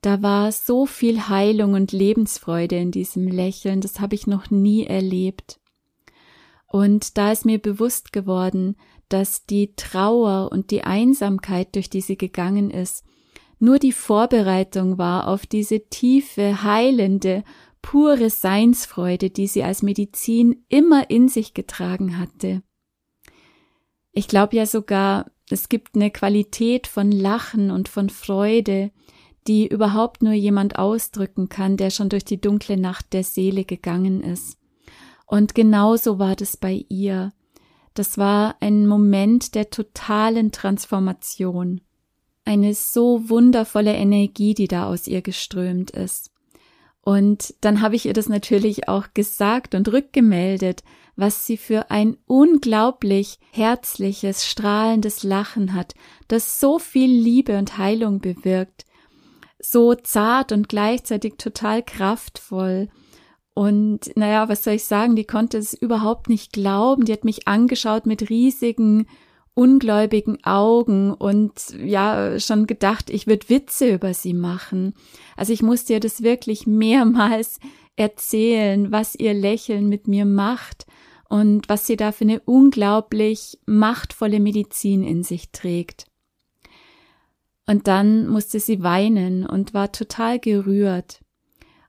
Da 0.04 0.20
war 0.20 0.52
so 0.52 0.84
viel 0.84 1.30
Heilung 1.30 1.73
und 1.73 1.92
Lebensfreude 1.92 2.76
in 2.76 2.90
diesem 2.90 3.26
Lächeln, 3.26 3.80
das 3.80 4.00
habe 4.00 4.14
ich 4.14 4.26
noch 4.26 4.50
nie 4.50 4.84
erlebt. 4.84 5.61
Und 6.66 7.16
da 7.16 7.32
ist 7.32 7.46
mir 7.46 7.58
bewusst 7.58 8.12
geworden, 8.12 8.76
dass 9.08 9.46
die 9.46 9.75
Trauer 9.76 10.52
und 10.52 10.70
die 10.70 10.84
Einsamkeit, 10.84 11.75
durch 11.75 11.88
die 11.88 12.02
sie 12.02 12.18
gegangen 12.18 12.70
ist, 12.70 13.06
nur 13.58 13.78
die 13.78 13.92
Vorbereitung 13.92 14.99
war 14.99 15.26
auf 15.26 15.46
diese 15.46 15.88
tiefe, 15.88 16.62
heilende, 16.62 17.42
pure 17.80 18.28
Seinsfreude, 18.28 19.30
die 19.30 19.46
sie 19.46 19.62
als 19.62 19.82
Medizin 19.82 20.66
immer 20.68 21.08
in 21.08 21.28
sich 21.28 21.54
getragen 21.54 22.18
hatte. 22.18 22.62
Ich 24.12 24.28
glaube 24.28 24.54
ja 24.54 24.66
sogar, 24.66 25.30
es 25.49 25.70
gibt 25.70 25.94
eine 25.94 26.11
Qualität 26.11 26.88
von 26.88 27.11
Lachen 27.11 27.70
und 27.70 27.88
von 27.88 28.11
Freude, 28.11 28.90
die 29.46 29.66
überhaupt 29.66 30.22
nur 30.22 30.32
jemand 30.32 30.78
ausdrücken 30.78 31.48
kann, 31.48 31.76
der 31.76 31.90
schon 31.90 32.08
durch 32.08 32.24
die 32.24 32.40
dunkle 32.40 32.76
Nacht 32.76 33.12
der 33.12 33.24
Seele 33.24 33.64
gegangen 33.64 34.22
ist. 34.22 34.58
Und 35.26 35.54
genauso 35.54 36.18
war 36.18 36.36
das 36.36 36.56
bei 36.56 36.84
ihr. 36.88 37.32
Das 37.94 38.18
war 38.18 38.56
ein 38.60 38.86
Moment 38.86 39.54
der 39.54 39.70
totalen 39.70 40.50
Transformation. 40.52 41.80
Eine 42.44 42.74
so 42.74 43.28
wundervolle 43.28 43.94
Energie, 43.94 44.54
die 44.54 44.68
da 44.68 44.86
aus 44.86 45.06
ihr 45.06 45.22
geströmt 45.22 45.90
ist. 45.90 46.30
Und 47.00 47.54
dann 47.60 47.82
habe 47.82 47.96
ich 47.96 48.06
ihr 48.06 48.14
das 48.14 48.28
natürlich 48.28 48.88
auch 48.88 49.08
gesagt 49.12 49.74
und 49.74 49.92
rückgemeldet, 49.92 50.82
was 51.16 51.46
sie 51.46 51.56
für 51.56 51.90
ein 51.90 52.16
unglaublich 52.26 53.38
herzliches, 53.50 54.46
strahlendes 54.46 55.22
Lachen 55.22 55.74
hat, 55.74 55.94
das 56.28 56.58
so 56.58 56.78
viel 56.78 57.10
Liebe 57.10 57.58
und 57.58 57.78
Heilung 57.78 58.20
bewirkt, 58.20 58.84
so 59.64 59.94
zart 59.94 60.52
und 60.52 60.68
gleichzeitig 60.68 61.35
total 61.38 61.83
kraftvoll. 61.83 62.88
Und 63.54 64.11
naja, 64.16 64.49
was 64.49 64.64
soll 64.64 64.75
ich 64.75 64.85
sagen, 64.85 65.16
die 65.16 65.25
konnte 65.25 65.59
es 65.59 65.75
überhaupt 65.75 66.28
nicht 66.28 66.52
glauben. 66.52 67.04
Die 67.04 67.12
hat 67.12 67.25
mich 67.25 67.47
angeschaut 67.47 68.04
mit 68.04 68.28
riesigen, 68.28 69.06
ungläubigen 69.54 70.44
Augen 70.44 71.12
und 71.12 71.52
ja, 71.78 72.40
schon 72.40 72.66
gedacht, 72.66 73.09
ich 73.09 73.28
würde 73.28 73.49
Witze 73.49 73.88
über 73.88 74.12
sie 74.12 74.35
machen. 74.35 74.94
Also 75.37 75.52
ich 75.52 75.62
musste 75.62 75.92
ihr 75.92 76.00
das 76.00 76.23
wirklich 76.23 76.66
mehrmals 76.66 77.61
erzählen, 77.97 78.90
was 78.90 79.14
ihr 79.14 79.35
Lächeln 79.35 79.88
mit 79.88 80.09
mir 80.09 80.25
macht 80.25 80.87
und 81.28 81.68
was 81.68 81.87
sie 81.87 81.97
da 81.97 82.11
für 82.11 82.25
eine 82.25 82.40
unglaublich 82.40 83.59
machtvolle 83.66 84.40
Medizin 84.40 85.04
in 85.04 85.23
sich 85.23 85.52
trägt. 85.52 86.06
Und 87.66 87.88
dann 87.88 88.28
musste 88.28 88.61
sie 88.61 88.83
weinen 88.83 89.47
und 89.47 89.73
war 89.73 89.90
total 89.92 90.38
gerührt 90.38 91.21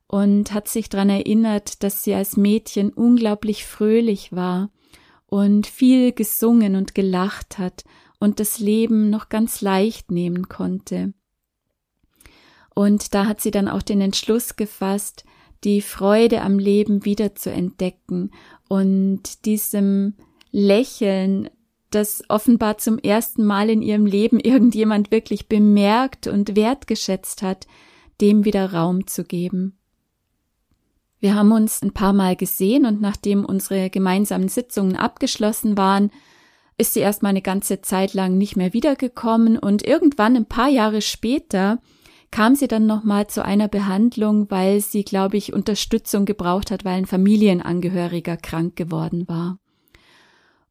und 0.08 0.54
hat 0.54 0.68
sich 0.68 0.90
daran 0.90 1.10
erinnert, 1.10 1.84
dass 1.84 2.04
sie 2.04 2.14
als 2.14 2.38
Mädchen 2.38 2.92
unglaublich 2.92 3.66
fröhlich 3.66 4.32
war 4.32 4.70
und 5.26 5.68
viel 5.68 6.14
gesungen 6.14 6.76
und 6.76 6.96
gelacht 6.96 7.58
hat 7.58 7.84
und 8.20 8.40
das 8.40 8.60
Leben 8.60 9.10
noch 9.10 9.30
ganz 9.30 9.62
leicht 9.62 10.12
nehmen 10.12 10.48
konnte. 10.48 11.14
Und 12.74 13.14
da 13.14 13.26
hat 13.26 13.42
sie 13.42 13.52
dann 13.52 13.68
auch 13.68 13.82
den 13.82 14.02
Entschluss 14.02 14.56
gefasst, 14.56 15.26
die 15.64 15.82
Freude 15.82 16.42
am 16.42 16.60
Leben 16.60 17.06
wieder 17.06 17.36
zu 17.36 17.52
entdecken 17.52 18.32
und 18.68 19.46
diesem 19.46 20.16
Lächeln 20.52 21.50
das 21.96 22.24
offenbar 22.30 22.78
zum 22.78 23.00
ersten 23.00 23.44
Mal 23.46 23.70
in 23.70 23.82
ihrem 23.82 24.06
Leben 24.06 24.40
irgendjemand 24.40 25.12
wirklich 25.12 25.48
bemerkt 25.48 26.28
und 26.28 26.56
wertgeschätzt 26.56 27.42
hat, 27.42 27.68
dem 28.22 28.46
wieder 28.46 28.74
Raum 28.74 29.08
zu 29.08 29.24
geben. 29.24 29.78
Wir 31.20 31.34
haben 31.36 31.52
uns 31.54 31.82
ein 31.82 31.94
paar 31.94 32.14
Mal 32.14 32.36
gesehen 32.36 32.86
und 32.86 33.02
nachdem 33.02 33.46
unsere 33.46 33.90
gemeinsamen 33.90 34.50
Sitzungen 34.50 34.96
abgeschlossen 34.96 35.78
waren, 35.78 36.12
ist 36.78 36.94
sie 36.94 37.00
erstmal 37.00 37.32
eine 37.32 37.42
ganze 37.42 37.82
Zeit 37.82 38.14
lang 38.14 38.38
nicht 38.38 38.58
mehr 38.58 38.74
wiedergekommen 38.74 39.58
und 39.58 39.88
irgendwann 39.88 40.36
ein 40.36 40.46
paar 40.46 40.70
Jahre 40.70 41.02
später 41.02 41.80
kam 42.32 42.56
sie 42.56 42.68
dann 42.68 42.86
nochmal 42.86 43.28
zu 43.28 43.46
einer 43.46 43.70
Behandlung, 43.70 44.52
weil 44.52 44.82
sie, 44.82 45.06
glaube 45.06 45.38
ich, 45.38 45.54
Unterstützung 45.54 46.26
gebraucht 46.26 46.70
hat, 46.70 46.84
weil 46.84 46.98
ein 46.98 47.06
Familienangehöriger 47.06 48.36
krank 48.36 48.76
geworden 48.76 49.28
war. 49.28 49.58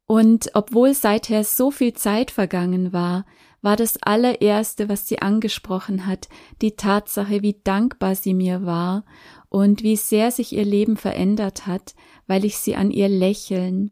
Und 0.07 0.51
obwohl 0.55 0.95
seither 0.95 1.45
so 1.45 1.71
viel 1.71 1.95
Zeit 1.95 2.31
vergangen 2.31 2.93
war, 2.93 3.25
war 3.63 3.77
das 3.77 3.97
allererste, 4.03 4.91
was 4.91 5.09
sie 5.09 5.21
angesprochen 5.21 6.07
hat, 6.07 6.29
die 6.61 6.77
Tatsache, 6.77 7.41
wie 7.41 7.61
dankbar 7.65 8.15
sie 8.15 8.35
mir 8.35 8.67
war 8.67 9.05
und 9.49 9.83
wie 9.83 9.97
sehr 9.97 10.31
sich 10.31 10.53
ihr 10.53 10.67
Leben 10.67 10.99
verändert 10.99 11.67
hat, 11.67 11.95
weil 12.27 12.45
ich 12.45 12.59
sie 12.59 12.77
an 12.77 12.91
ihr 12.91 13.09
Lächeln 13.09 13.91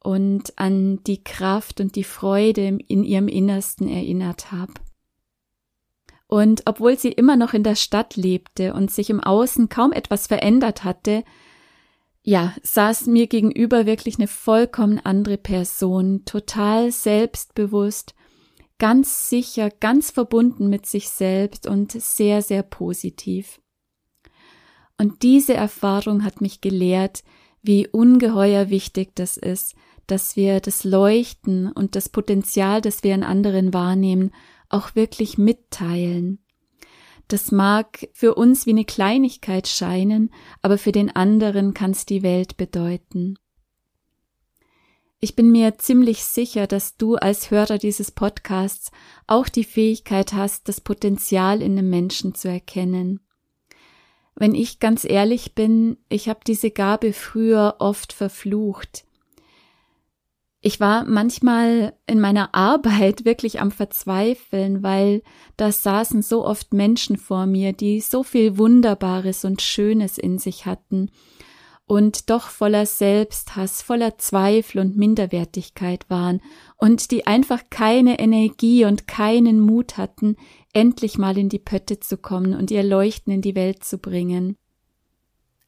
und 0.00 0.58
an 0.58 1.02
die 1.04 1.24
Kraft 1.24 1.80
und 1.80 1.96
die 1.96 2.04
Freude 2.04 2.78
in 2.86 3.02
ihrem 3.02 3.28
Innersten 3.28 3.88
erinnert 3.88 4.52
habe. 4.52 4.74
Und 6.26 6.62
obwohl 6.66 6.98
sie 6.98 7.12
immer 7.12 7.36
noch 7.36 7.54
in 7.54 7.62
der 7.62 7.76
Stadt 7.76 8.16
lebte 8.16 8.74
und 8.74 8.90
sich 8.90 9.08
im 9.08 9.20
Außen 9.20 9.70
kaum 9.70 9.92
etwas 9.92 10.26
verändert 10.26 10.84
hatte, 10.84 11.24
ja, 12.26 12.54
saß 12.62 13.06
mir 13.06 13.26
gegenüber 13.26 13.84
wirklich 13.84 14.16
eine 14.16 14.28
vollkommen 14.28 14.98
andere 14.98 15.36
Person, 15.36 16.24
total 16.24 16.90
selbstbewusst, 16.90 18.14
ganz 18.78 19.28
sicher, 19.28 19.68
ganz 19.68 20.10
verbunden 20.10 20.70
mit 20.70 20.86
sich 20.86 21.10
selbst 21.10 21.66
und 21.66 21.92
sehr, 21.92 22.40
sehr 22.40 22.62
positiv. 22.62 23.60
Und 24.98 25.22
diese 25.22 25.52
Erfahrung 25.52 26.24
hat 26.24 26.40
mich 26.40 26.62
gelehrt, 26.62 27.24
wie 27.62 27.86
ungeheuer 27.86 28.70
wichtig 28.70 29.14
das 29.14 29.36
ist, 29.36 29.74
dass 30.06 30.34
wir 30.34 30.60
das 30.60 30.84
Leuchten 30.84 31.70
und 31.70 31.94
das 31.94 32.08
Potenzial, 32.08 32.80
das 32.80 33.02
wir 33.02 33.14
in 33.14 33.22
anderen 33.22 33.74
wahrnehmen, 33.74 34.32
auch 34.70 34.94
wirklich 34.94 35.36
mitteilen 35.36 36.43
das 37.28 37.52
mag 37.52 38.08
für 38.12 38.34
uns 38.34 38.66
wie 38.66 38.70
eine 38.70 38.84
Kleinigkeit 38.84 39.66
scheinen, 39.68 40.30
aber 40.62 40.78
für 40.78 40.92
den 40.92 41.14
anderen 41.14 41.74
kann 41.74 41.92
es 41.92 42.06
die 42.06 42.22
Welt 42.22 42.56
bedeuten. 42.56 43.38
Ich 45.20 45.34
bin 45.36 45.50
mir 45.50 45.78
ziemlich 45.78 46.22
sicher, 46.22 46.66
dass 46.66 46.98
du 46.98 47.14
als 47.14 47.50
Hörer 47.50 47.78
dieses 47.78 48.10
Podcasts 48.10 48.90
auch 49.26 49.48
die 49.48 49.64
Fähigkeit 49.64 50.34
hast, 50.34 50.68
das 50.68 50.82
Potenzial 50.82 51.62
in 51.62 51.78
einem 51.78 51.88
Menschen 51.88 52.34
zu 52.34 52.48
erkennen. 52.48 53.20
Wenn 54.34 54.54
ich 54.54 54.80
ganz 54.80 55.04
ehrlich 55.04 55.54
bin, 55.54 55.96
ich 56.10 56.28
habe 56.28 56.40
diese 56.46 56.70
Gabe 56.70 57.14
früher 57.14 57.76
oft 57.78 58.12
verflucht. 58.12 59.06
Ich 60.66 60.80
war 60.80 61.04
manchmal 61.04 61.92
in 62.06 62.20
meiner 62.20 62.54
Arbeit 62.54 63.24
wirklich 63.26 63.60
am 63.60 63.70
Verzweifeln, 63.70 64.82
weil 64.82 65.22
da 65.58 65.70
saßen 65.70 66.22
so 66.22 66.42
oft 66.42 66.72
Menschen 66.72 67.18
vor 67.18 67.44
mir, 67.44 67.74
die 67.74 68.00
so 68.00 68.22
viel 68.22 68.56
Wunderbares 68.56 69.44
und 69.44 69.60
Schönes 69.60 70.16
in 70.16 70.38
sich 70.38 70.64
hatten 70.64 71.10
und 71.84 72.30
doch 72.30 72.48
voller 72.48 72.86
Selbsthass, 72.86 73.82
voller 73.82 74.16
Zweifel 74.16 74.78
und 74.78 74.96
Minderwertigkeit 74.96 76.08
waren 76.08 76.40
und 76.78 77.10
die 77.10 77.26
einfach 77.26 77.64
keine 77.68 78.18
Energie 78.18 78.86
und 78.86 79.06
keinen 79.06 79.60
Mut 79.60 79.98
hatten, 79.98 80.36
endlich 80.72 81.18
mal 81.18 81.36
in 81.36 81.50
die 81.50 81.58
Pötte 81.58 82.00
zu 82.00 82.16
kommen 82.16 82.54
und 82.54 82.70
ihr 82.70 82.84
Leuchten 82.84 83.34
in 83.34 83.42
die 83.42 83.54
Welt 83.54 83.84
zu 83.84 83.98
bringen. 83.98 84.56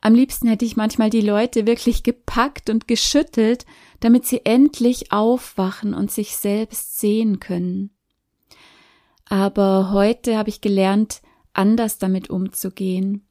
Am 0.00 0.14
liebsten 0.14 0.48
hätte 0.48 0.64
ich 0.64 0.76
manchmal 0.76 1.10
die 1.10 1.20
Leute 1.20 1.66
wirklich 1.66 2.02
gepackt 2.02 2.70
und 2.70 2.86
geschüttelt, 2.86 3.66
damit 4.00 4.26
sie 4.26 4.42
endlich 4.44 5.12
aufwachen 5.12 5.94
und 5.94 6.10
sich 6.10 6.36
selbst 6.36 6.98
sehen 6.98 7.40
können. 7.40 7.90
Aber 9.24 9.90
heute 9.92 10.36
habe 10.36 10.48
ich 10.48 10.60
gelernt, 10.60 11.22
anders 11.52 11.98
damit 11.98 12.30
umzugehen. 12.30 13.26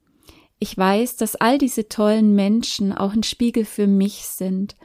Ich 0.59 0.77
weiß, 0.77 1.17
dass 1.17 1.35
all 1.35 1.57
diese 1.57 1.87
tollen 1.87 2.33
Menschen 2.35 2.91
auch 2.93 3.13
ein 3.13 3.23
Spiegel 3.23 3.65
für 3.65 3.87
mich 3.87 4.25
sind 4.25 4.75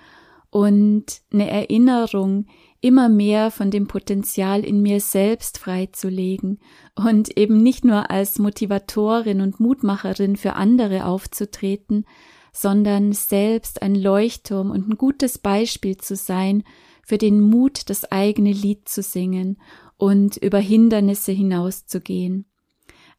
und 0.51 1.23
eine 1.33 1.49
Erinnerung, 1.49 2.47
immer 2.81 3.09
mehr 3.09 3.51
von 3.51 3.71
dem 3.71 3.87
Potenzial 3.87 4.65
in 4.65 4.81
mir 4.81 5.01
selbst 5.01 5.59
freizulegen 5.59 6.59
und 6.95 7.37
eben 7.37 7.63
nicht 7.63 7.85
nur 7.85 8.11
als 8.11 8.39
Motivatorin 8.39 9.41
und 9.41 9.61
Mutmacherin 9.61 10.37
für 10.37 10.55
andere 10.55 11.05
aufzutreten, 11.05 12.07
sondern 12.53 13.13
selbst 13.13 13.83
ein 13.83 13.95
Leuchtturm 13.95 14.71
und 14.71 14.89
ein 14.89 14.97
gutes 14.97 15.39
Beispiel 15.39 15.97
zu 15.99 16.17
sein 16.17 16.65
für 17.07 17.19
den 17.19 17.41
Mut, 17.41 17.91
das 17.91 18.11
eigene 18.11 18.53
Lied 18.53 18.89
zu 18.89 19.03
singen 19.03 19.61
und 19.97 20.37
über 20.39 20.59
Hindernisse 20.59 21.33
hinauszugehen. 21.33 22.47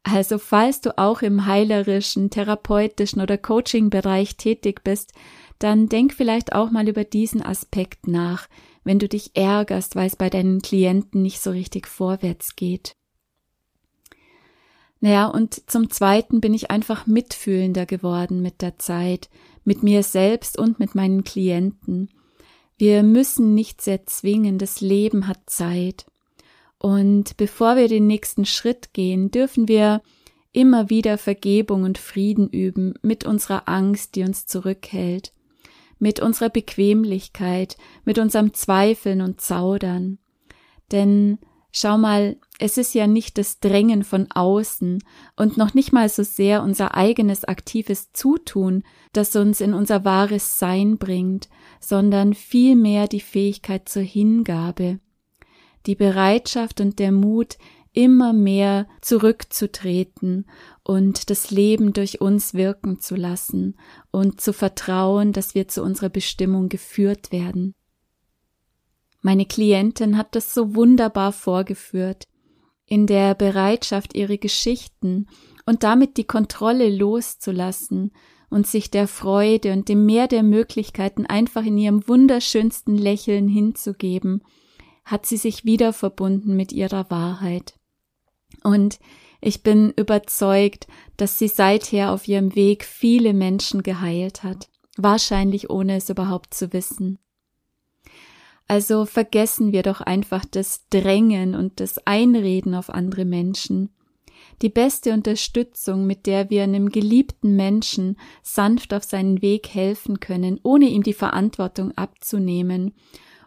Also 0.02 0.38
falls 0.38 0.80
du 0.80 0.98
auch 0.98 1.22
im 1.22 1.46
heilerischen, 1.46 2.30
therapeutischen 2.30 3.22
oder 3.22 3.38
Coaching-Bereich 3.38 4.36
tätig 4.36 4.82
bist, 4.82 5.12
dann 5.60 5.88
denk 5.88 6.12
vielleicht 6.12 6.54
auch 6.54 6.72
mal 6.72 6.88
über 6.88 7.04
diesen 7.04 7.40
Aspekt 7.40 8.08
nach, 8.08 8.48
wenn 8.84 8.98
du 8.98 9.08
dich 9.08 9.32
ärgerst, 9.34 9.96
weil 9.96 10.06
es 10.06 10.16
bei 10.16 10.30
deinen 10.30 10.60
Klienten 10.60 11.22
nicht 11.22 11.40
so 11.40 11.50
richtig 11.50 11.86
vorwärts 11.86 12.56
geht. 12.56 12.96
Naja, 15.00 15.26
und 15.26 15.68
zum 15.68 15.90
Zweiten 15.90 16.40
bin 16.40 16.54
ich 16.54 16.70
einfach 16.70 17.06
mitfühlender 17.06 17.86
geworden 17.86 18.40
mit 18.40 18.62
der 18.62 18.78
Zeit, 18.78 19.30
mit 19.64 19.82
mir 19.82 20.02
selbst 20.02 20.58
und 20.58 20.78
mit 20.78 20.94
meinen 20.94 21.24
Klienten. 21.24 22.08
Wir 22.78 23.02
müssen 23.02 23.54
nichts 23.54 23.86
erzwingen, 23.86 24.58
das 24.58 24.80
Leben 24.80 25.26
hat 25.26 25.40
Zeit. 25.46 26.06
Und 26.78 27.36
bevor 27.36 27.76
wir 27.76 27.88
den 27.88 28.06
nächsten 28.06 28.44
Schritt 28.44 28.92
gehen, 28.92 29.30
dürfen 29.30 29.68
wir 29.68 30.02
immer 30.52 30.90
wieder 30.90 31.18
Vergebung 31.18 31.84
und 31.84 31.98
Frieden 31.98 32.48
üben 32.48 32.94
mit 33.02 33.24
unserer 33.24 33.68
Angst, 33.68 34.14
die 34.14 34.22
uns 34.22 34.46
zurückhält 34.46 35.32
mit 36.02 36.18
unserer 36.18 36.50
Bequemlichkeit, 36.50 37.76
mit 38.04 38.18
unserem 38.18 38.54
Zweifeln 38.54 39.20
und 39.20 39.40
Zaudern. 39.40 40.18
Denn 40.90 41.38
Schau 41.74 41.96
mal, 41.96 42.36
es 42.58 42.76
ist 42.76 42.94
ja 42.94 43.06
nicht 43.06 43.38
das 43.38 43.58
Drängen 43.58 44.04
von 44.04 44.30
außen 44.30 45.02
und 45.36 45.56
noch 45.56 45.72
nicht 45.72 45.90
mal 45.90 46.06
so 46.10 46.22
sehr 46.22 46.62
unser 46.62 46.94
eigenes 46.94 47.44
aktives 47.44 48.12
Zutun, 48.12 48.82
das 49.14 49.34
uns 49.36 49.62
in 49.62 49.72
unser 49.72 50.04
wahres 50.04 50.58
Sein 50.58 50.98
bringt, 50.98 51.48
sondern 51.80 52.34
vielmehr 52.34 53.08
die 53.08 53.20
Fähigkeit 53.20 53.88
zur 53.88 54.02
Hingabe, 54.02 54.98
die 55.86 55.94
Bereitschaft 55.94 56.82
und 56.82 56.98
der 56.98 57.10
Mut, 57.10 57.56
immer 57.92 58.32
mehr 58.32 58.86
zurückzutreten 59.00 60.46
und 60.82 61.30
das 61.30 61.50
Leben 61.50 61.92
durch 61.92 62.20
uns 62.20 62.54
wirken 62.54 63.00
zu 63.00 63.14
lassen 63.16 63.76
und 64.10 64.40
zu 64.40 64.52
vertrauen, 64.52 65.32
dass 65.32 65.54
wir 65.54 65.68
zu 65.68 65.82
unserer 65.82 66.08
Bestimmung 66.08 66.68
geführt 66.68 67.32
werden. 67.32 67.74
Meine 69.20 69.46
Klientin 69.46 70.16
hat 70.16 70.34
das 70.34 70.52
so 70.52 70.74
wunderbar 70.74 71.32
vorgeführt, 71.32 72.26
in 72.86 73.06
der 73.06 73.34
Bereitschaft, 73.34 74.14
ihre 74.14 74.38
Geschichten 74.38 75.26
und 75.64 75.82
damit 75.82 76.16
die 76.16 76.24
Kontrolle 76.24 76.94
loszulassen 76.94 78.12
und 78.50 78.66
sich 78.66 78.90
der 78.90 79.06
Freude 79.08 79.72
und 79.72 79.88
dem 79.88 80.04
Meer 80.04 80.28
der 80.28 80.42
Möglichkeiten 80.42 81.24
einfach 81.24 81.64
in 81.64 81.78
ihrem 81.78 82.06
wunderschönsten 82.06 82.96
Lächeln 82.96 83.48
hinzugeben, 83.48 84.42
hat 85.04 85.26
sie 85.26 85.36
sich 85.36 85.64
wieder 85.64 85.92
verbunden 85.92 86.54
mit 86.54 86.72
ihrer 86.72 87.10
Wahrheit. 87.10 87.74
Und 88.62 88.98
ich 89.40 89.62
bin 89.62 89.90
überzeugt, 89.96 90.86
dass 91.16 91.38
sie 91.38 91.48
seither 91.48 92.12
auf 92.12 92.28
ihrem 92.28 92.54
Weg 92.54 92.84
viele 92.84 93.34
Menschen 93.34 93.82
geheilt 93.82 94.42
hat, 94.44 94.68
wahrscheinlich 94.96 95.68
ohne 95.68 95.96
es 95.96 96.08
überhaupt 96.08 96.54
zu 96.54 96.72
wissen. 96.72 97.18
Also 98.68 99.04
vergessen 99.04 99.72
wir 99.72 99.82
doch 99.82 100.00
einfach 100.00 100.44
das 100.44 100.88
Drängen 100.88 101.54
und 101.54 101.80
das 101.80 102.06
Einreden 102.06 102.74
auf 102.74 102.88
andere 102.88 103.24
Menschen. 103.24 103.90
Die 104.62 104.68
beste 104.68 105.12
Unterstützung, 105.12 106.06
mit 106.06 106.26
der 106.26 106.48
wir 106.48 106.62
einem 106.62 106.90
geliebten 106.90 107.56
Menschen 107.56 108.16
sanft 108.42 108.94
auf 108.94 109.02
seinen 109.02 109.42
Weg 109.42 109.68
helfen 109.68 110.20
können, 110.20 110.60
ohne 110.62 110.86
ihm 110.86 111.02
die 111.02 111.14
Verantwortung 111.14 111.92
abzunehmen 111.96 112.94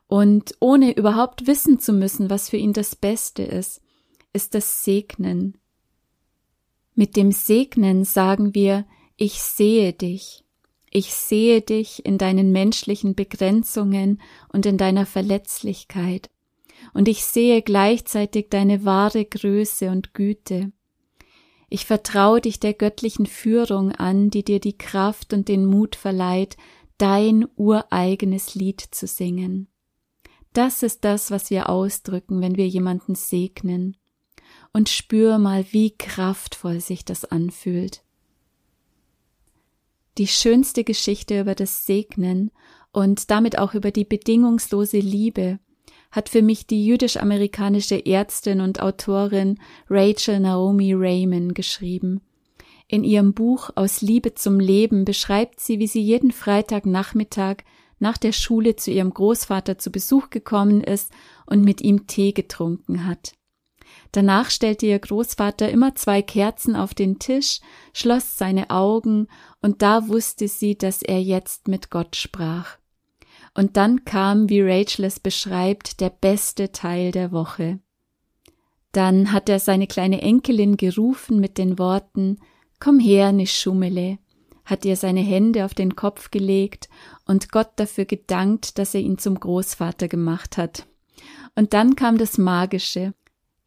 und 0.08 0.56
ohne 0.60 0.96
überhaupt 0.96 1.48
wissen 1.48 1.80
zu 1.80 1.94
müssen, 1.94 2.30
was 2.30 2.50
für 2.50 2.58
ihn 2.58 2.74
das 2.74 2.96
Beste 2.96 3.44
ist, 3.44 3.82
ist 4.36 4.54
das 4.54 4.84
Segnen. 4.84 5.58
Mit 6.94 7.15
dem 7.15 7.32
Segnen 7.32 8.04
sagen 8.04 8.54
wir, 8.54 8.86
ich 9.15 9.42
sehe 9.42 9.94
dich, 9.94 10.44
ich 10.92 11.13
sehe 11.13 11.62
dich 11.62 12.06
in 12.06 12.18
deinen 12.18 12.51
menschlichen 12.51 13.15
Begrenzungen 13.15 14.22
und 14.50 14.65
in 14.65 14.77
deiner 14.77 15.06
Verletzlichkeit, 15.06 16.30
und 16.94 17.08
ich 17.08 17.24
sehe 17.24 17.62
gleichzeitig 17.62 18.50
deine 18.50 18.84
wahre 18.84 19.24
Größe 19.24 19.89
und 19.89 20.13
Güte. 20.13 20.72
Ich 21.70 21.86
vertraue 21.86 22.42
dich 22.42 22.60
der 22.60 22.74
göttlichen 22.74 23.25
Führung 23.25 23.94
an, 23.94 24.30
die 24.30 24.44
dir 24.44 24.60
die 24.60 24.77
Kraft 24.77 25.34
und 25.34 25.48
den 25.48 25.65
Mut 25.65 25.96
verleiht, 25.96 26.58
dein 26.98 27.48
ureigenes 27.56 28.54
Lied 28.54 28.82
zu 28.82 29.08
singen. 29.08 29.68
Das 30.51 30.84
ist 30.84 31.06
das, 31.06 31.32
was 31.32 31.50
wir 31.50 31.70
ausdrücken, 31.70 32.42
wenn 32.42 32.58
wir 32.58 32.68
jemanden 32.68 33.15
segnen 33.15 33.98
und 34.75 34.89
spür 34.89 35.38
mal, 35.38 35.65
wie 35.72 35.91
kraftvoll 35.91 36.82
sich 36.82 37.05
das 37.05 37.24
anfühlt. 37.24 38.03
Die 40.17 40.27
schönste 40.27 40.84
Geschichte 40.84 41.39
über 41.39 41.55
das 41.55 41.86
Segnen 41.86 42.51
und 42.91 43.32
damit 43.32 43.58
auch 43.58 43.74
über 43.74 43.91
die 43.91 44.03
bedingungslose 44.03 45.00
Liebe 45.00 45.60
hat 46.12 46.27
für 46.27 46.41
mich 46.41 46.67
die 46.67 46.86
jüdisch-amerikanische 46.86 48.05
Ärztin 48.05 48.60
und 48.60 48.82
Autorin 48.82 49.60
Rachel 49.89 50.41
Naomi 50.41 50.94
Raymond 50.94 51.55
geschrieben. 51.55 52.20
In 52.89 53.05
ihrem 53.05 53.34
Buch 53.34 53.70
Aus 53.75 54.01
Liebe 54.01 54.34
zum 54.34 54.60
Leben 54.60 55.05
beschreibt 55.05 55.62
sie, 55.62 55.79
wie 55.79 55.88
sie 55.88 56.01
jeden 56.01 56.34
Freitagnachmittag 56.34 57.63
nach 58.00 58.17
der 58.17 58.34
Schule 58.34 58.75
zu 58.75 58.91
ihrem 58.91 59.13
Großvater 59.13 59.77
zu 59.77 59.89
Besuch 59.89 60.32
gekommen 60.32 60.82
ist 60.82 61.13
und 61.46 61.63
mit 61.63 61.79
ihm 61.79 62.08
Tee 62.08 62.34
getrunken 62.34 63.05
hat. 63.05 63.36
Danach 64.12 64.50
stellte 64.50 64.86
ihr 64.86 65.00
Großvater 65.00 65.70
immer 65.70 65.96
zwei 65.96 66.22
Kerzen 66.22 66.75
auf 66.75 66.94
den 66.94 67.20
Tisch, 67.20 67.60
schloss 67.94 68.38
seine 68.38 68.70
Augen, 68.70 69.27
und 69.62 69.81
da 69.81 70.07
wusste 70.07 70.48
sie, 70.48 70.77
dass 70.77 71.01
er 71.01 71.22
jetzt 71.22 71.68
mit 71.68 71.90
Gott 71.90 72.16
sprach. 72.16 72.77
Und 73.53 73.77
dann 73.77 74.05
kam, 74.05 74.50
wie 74.50 74.62
Rachel 74.62 75.05
es 75.05 75.20
beschreibt, 75.20 76.01
der 76.01 76.10
beste 76.10 76.72
Teil 76.72 77.12
der 77.12 77.31
Woche. 77.31 77.79
Dann 78.92 79.31
hat 79.31 79.50
er 79.50 79.60
seine 79.60 79.88
kleine 79.88 80.22
Enkelin 80.22 80.77
gerufen 80.77 81.40
mit 81.40 81.57
den 81.57 81.77
Worten 81.79 82.38
Komm 82.79 83.00
her, 83.00 83.31
Nischumele, 83.31 84.20
hat 84.66 84.86
ihr 84.86 84.96
seine 84.96 85.22
Hände 85.22 85.66
auf 85.66 85.74
den 85.74 85.96
Kopf 85.96 86.31
gelegt 86.31 86.90
und 87.25 87.51
Gott 87.51 87.72
dafür 87.77 88.05
gedankt, 88.05 88.77
dass 88.77 88.94
er 88.94 89.01
ihn 89.01 89.18
zum 89.18 89.40
Großvater 89.40 90.07
gemacht 90.07 90.57
hat. 90.57 90.86
Und 91.55 91.74
dann 91.74 91.96
kam 91.96 92.18
das 92.18 92.38
Magische. 92.38 93.14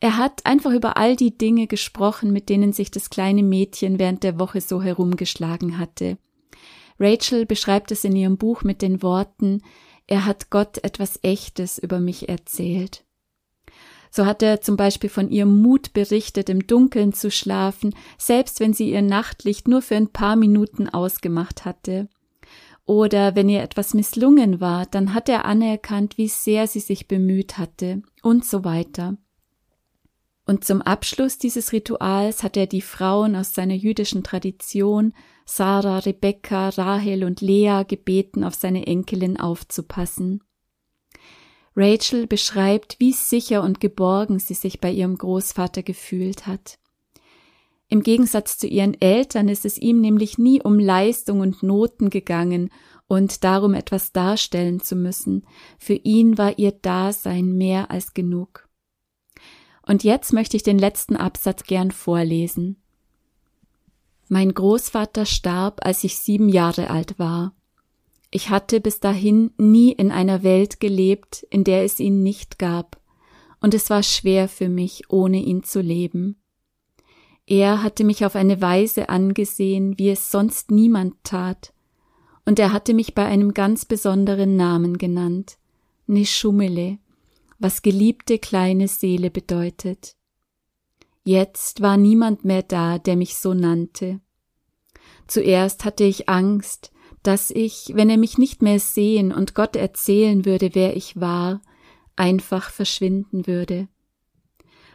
Er 0.01 0.17
hat 0.17 0.47
einfach 0.47 0.73
über 0.73 0.97
all 0.97 1.17
die 1.17 1.37
Dinge 1.37 1.67
gesprochen, 1.67 2.33
mit 2.33 2.49
denen 2.49 2.73
sich 2.73 2.91
das 2.91 3.11
kleine 3.11 3.43
Mädchen 3.43 3.99
während 3.99 4.23
der 4.23 4.39
Woche 4.39 4.61
so 4.61 4.81
herumgeschlagen 4.81 5.79
hatte. 5.79 6.19
Rachel 7.01 7.47
beschreibt 7.47 7.91
es 7.91 8.05
in 8.05 8.15
ihrem 8.15 8.39
Buch 8.39 8.63
mit 8.63 8.83
den 8.83 9.03
Worten 9.03 9.63
Er 10.07 10.25
hat 10.25 10.51
Gott 10.51 10.79
etwas 10.85 11.19
Echtes 11.23 11.79
über 11.79 12.01
mich 12.01 12.29
erzählt. 12.29 13.05
So 14.11 14.25
hat 14.25 14.43
er 14.43 14.61
zum 14.61 14.77
Beispiel 14.77 15.11
von 15.11 15.31
ihrem 15.31 15.61
Mut 15.61 15.93
berichtet, 15.93 16.49
im 16.49 16.67
Dunkeln 16.67 17.13
zu 17.13 17.31
schlafen, 17.31 17.95
selbst 18.17 18.59
wenn 18.59 18.73
sie 18.73 18.91
ihr 18.91 19.03
Nachtlicht 19.03 19.69
nur 19.69 19.83
für 19.83 19.97
ein 19.97 20.09
paar 20.09 20.37
Minuten 20.37 20.89
ausgemacht 20.89 21.65
hatte. 21.65 22.09
Oder 22.87 23.37
wenn 23.37 23.51
ihr 23.51 23.63
etwas 23.63 23.93
misslungen 23.93 24.63
war, 24.63 24.87
dann 24.87 25.13
hat 25.13 25.29
er 25.29 25.45
anerkannt, 25.45 26.17
wie 26.17 26.29
sehr 26.29 26.67
sie 26.67 26.81
sich 26.81 27.07
bemüht 27.07 27.59
hatte, 27.59 28.01
und 28.23 28.47
so 28.47 28.65
weiter. 28.65 29.19
Und 30.49 30.65
zum 30.65 30.81
Abschluss 30.81 31.37
dieses 31.37 31.73
Rituals 31.73 32.43
hat 32.43 32.57
er 32.57 32.67
die 32.67 32.81
Frauen 32.81 33.37
aus 33.37 33.53
seiner 33.53 33.75
jüdischen 33.75 34.25
Tradition, 34.25 35.13
Sarah, 35.45 35.99
Rebekka, 35.99 36.71
Rahel 36.71 37.25
und 37.25 37.43
Lea, 37.43 37.83
gebeten, 37.87 38.45
auf 38.45 38.55
seine 38.55 38.87
Enkelin 38.87 39.39
aufzupassen. 39.39 40.43
Rachel 41.77 42.27
beschreibt, 42.27 42.97
wie 42.99 43.13
sicher 43.13 43.63
und 43.63 43.79
geborgen 43.79 44.39
sie 44.39 44.55
sich 44.55 44.81
bei 44.81 44.91
ihrem 44.91 45.19
Großvater 45.19 45.83
gefühlt 45.83 46.47
hat. 46.47 46.79
Im 47.89 48.03
Gegensatz 48.03 48.57
zu 48.57 48.67
ihren 48.67 48.99
Eltern 49.03 49.51
ist 49.51 49.67
es 49.67 49.77
ihm 49.77 50.01
nämlich 50.01 50.39
nie 50.39 50.63
um 50.63 50.79
Leistung 50.79 51.41
und 51.41 51.63
Noten 51.63 52.09
gegangen 52.09 52.71
und 53.07 53.45
darum 53.45 53.75
etwas 53.75 54.13
darstellen 54.13 54.81
zu 54.81 54.97
müssen. 54.97 55.47
Für 55.79 55.95
ihn 55.95 56.39
war 56.39 56.59
ihr 56.59 56.73
Dasein 56.73 57.53
mehr 57.53 57.91
als 57.91 58.15
genug. 58.15 58.68
Und 59.88 60.05
jetzt 60.05 60.35
möchte 60.35 60.55
ich 60.55 60.62
den 60.62 60.79
letzten 60.79 61.16
Absatz 61.16 61.64
gern 61.64 61.90
vorlesen. 61.90 62.77
Mein 64.29 64.53
Großvater 64.53 65.24
starb, 65.24 65.81
als 65.83 66.05
ich 66.05 66.18
sieben 66.18 66.51
Jahre 66.51 66.90
alt 66.90 67.18
war. 67.18 67.55
Ich 68.31 68.51
hatte 68.51 68.83
bis 68.83 69.01
dahin 69.01 69.51
nie 69.57 69.90
in 69.90 70.12
einer 70.12 70.42
Welt 70.42 70.79
gelebt, 70.79 71.46
in 71.48 71.64
der 71.64 71.85
es 71.85 71.98
ihn 72.01 72.22
nicht 72.22 72.59
gab, 72.59 73.01
und 73.62 73.72
es 73.72 73.88
war 73.88 74.03
schwer 74.03 74.46
für 74.48 74.68
mich, 74.68 75.05
ohne 75.09 75.38
ihn 75.38 75.62
zu 75.62 75.81
leben. 75.81 76.37
Er 77.46 77.83
hatte 77.83 78.05
mich 78.05 78.27
auf 78.27 78.37
eine 78.37 78.61
Weise 78.61 79.09
angesehen, 79.09 79.98
wie 79.98 80.11
es 80.11 80.31
sonst 80.31 80.70
niemand 80.70 81.14
tat, 81.24 81.72
und 82.44 82.59
er 82.59 82.74
hatte 82.74 82.92
mich 82.92 83.14
bei 83.14 83.24
einem 83.24 83.55
ganz 83.55 83.87
besonderen 83.87 84.55
Namen 84.55 84.98
genannt, 84.98 85.57
Nishumele, 86.07 86.98
was 87.59 87.83
geliebte 87.83 88.38
kleine 88.38 88.88
Seele 88.88 89.31
bedeutet. 89.31 90.14
Jetzt 91.25 91.83
war 91.83 91.97
niemand 91.97 92.44
mehr 92.44 92.62
da, 92.62 92.99
der 92.99 93.16
mich 93.16 93.37
so 93.37 93.53
nannte. 93.53 94.21
Zuerst 95.27 95.85
hatte 95.85 96.05
ich 96.05 96.29
Angst, 96.29 96.90
dass 97.23 97.51
ich, 97.51 97.92
wenn 97.94 98.09
er 98.09 98.16
mich 98.16 98.38
nicht 98.38 98.62
mehr 98.62 98.79
sehen 98.79 99.33
und 99.33 99.55
Gott 99.55 99.77
erzählen 99.77 100.44
würde, 100.44 100.75
wer 100.75 100.97
ich 100.97 101.21
war, 101.21 101.61
einfach 102.16 102.71
verschwinden 102.71 103.47
würde. 103.47 103.88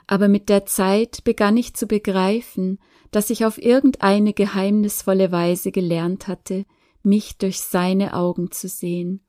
Aber 0.07 0.27
mit 0.27 0.49
der 0.49 0.65
Zeit 0.65 1.23
begann 1.23 1.57
ich 1.57 1.75
zu 1.75 1.85
begreifen, 1.85 2.79
dass 3.11 3.29
ich 3.29 3.45
auf 3.45 3.61
irgendeine 3.61 4.33
geheimnisvolle 4.33 5.31
Weise 5.31 5.71
gelernt 5.71 6.27
hatte, 6.27 6.65
mich 7.03 7.37
durch 7.37 7.61
seine 7.61 8.15
Augen 8.15 8.51
zu 8.51 8.67
sehen 8.67 9.21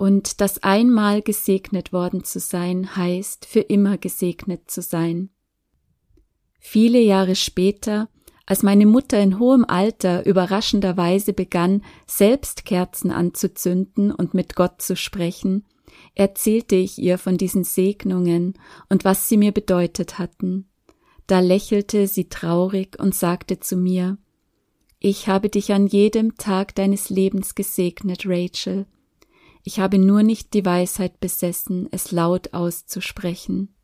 und 0.00 0.40
das 0.40 0.62
einmal 0.62 1.20
gesegnet 1.20 1.92
worden 1.92 2.24
zu 2.24 2.40
sein 2.40 2.96
heißt, 2.96 3.44
für 3.44 3.60
immer 3.60 3.98
gesegnet 3.98 4.70
zu 4.70 4.80
sein. 4.80 5.28
Viele 6.58 7.00
Jahre 7.00 7.36
später, 7.36 8.08
als 8.46 8.62
meine 8.62 8.86
Mutter 8.86 9.20
in 9.20 9.38
hohem 9.38 9.66
Alter 9.66 10.24
überraschenderweise 10.24 11.34
begann, 11.34 11.84
selbst 12.06 12.64
Kerzen 12.64 13.10
anzuzünden 13.10 14.10
und 14.10 14.32
mit 14.32 14.56
Gott 14.56 14.80
zu 14.80 14.96
sprechen, 14.96 15.66
erzählte 16.14 16.76
ich 16.76 16.98
ihr 16.98 17.18
von 17.18 17.36
diesen 17.36 17.64
Segnungen 17.64 18.54
und 18.88 19.04
was 19.04 19.28
sie 19.28 19.36
mir 19.36 19.52
bedeutet 19.52 20.18
hatten. 20.18 20.70
Da 21.26 21.40
lächelte 21.40 22.06
sie 22.06 22.30
traurig 22.30 22.98
und 22.98 23.14
sagte 23.14 23.60
zu 23.60 23.76
mir 23.76 24.16
Ich 24.98 25.28
habe 25.28 25.50
dich 25.50 25.74
an 25.74 25.86
jedem 25.86 26.38
Tag 26.38 26.74
deines 26.74 27.10
Lebens 27.10 27.54
gesegnet, 27.54 28.22
Rachel. 28.24 28.86
Ich 29.62 29.78
habe 29.78 29.98
nur 29.98 30.22
nicht 30.22 30.54
die 30.54 30.64
Weisheit 30.64 31.20
besessen, 31.20 31.88
es 31.90 32.12
laut 32.12 32.54
auszusprechen. 32.54 33.74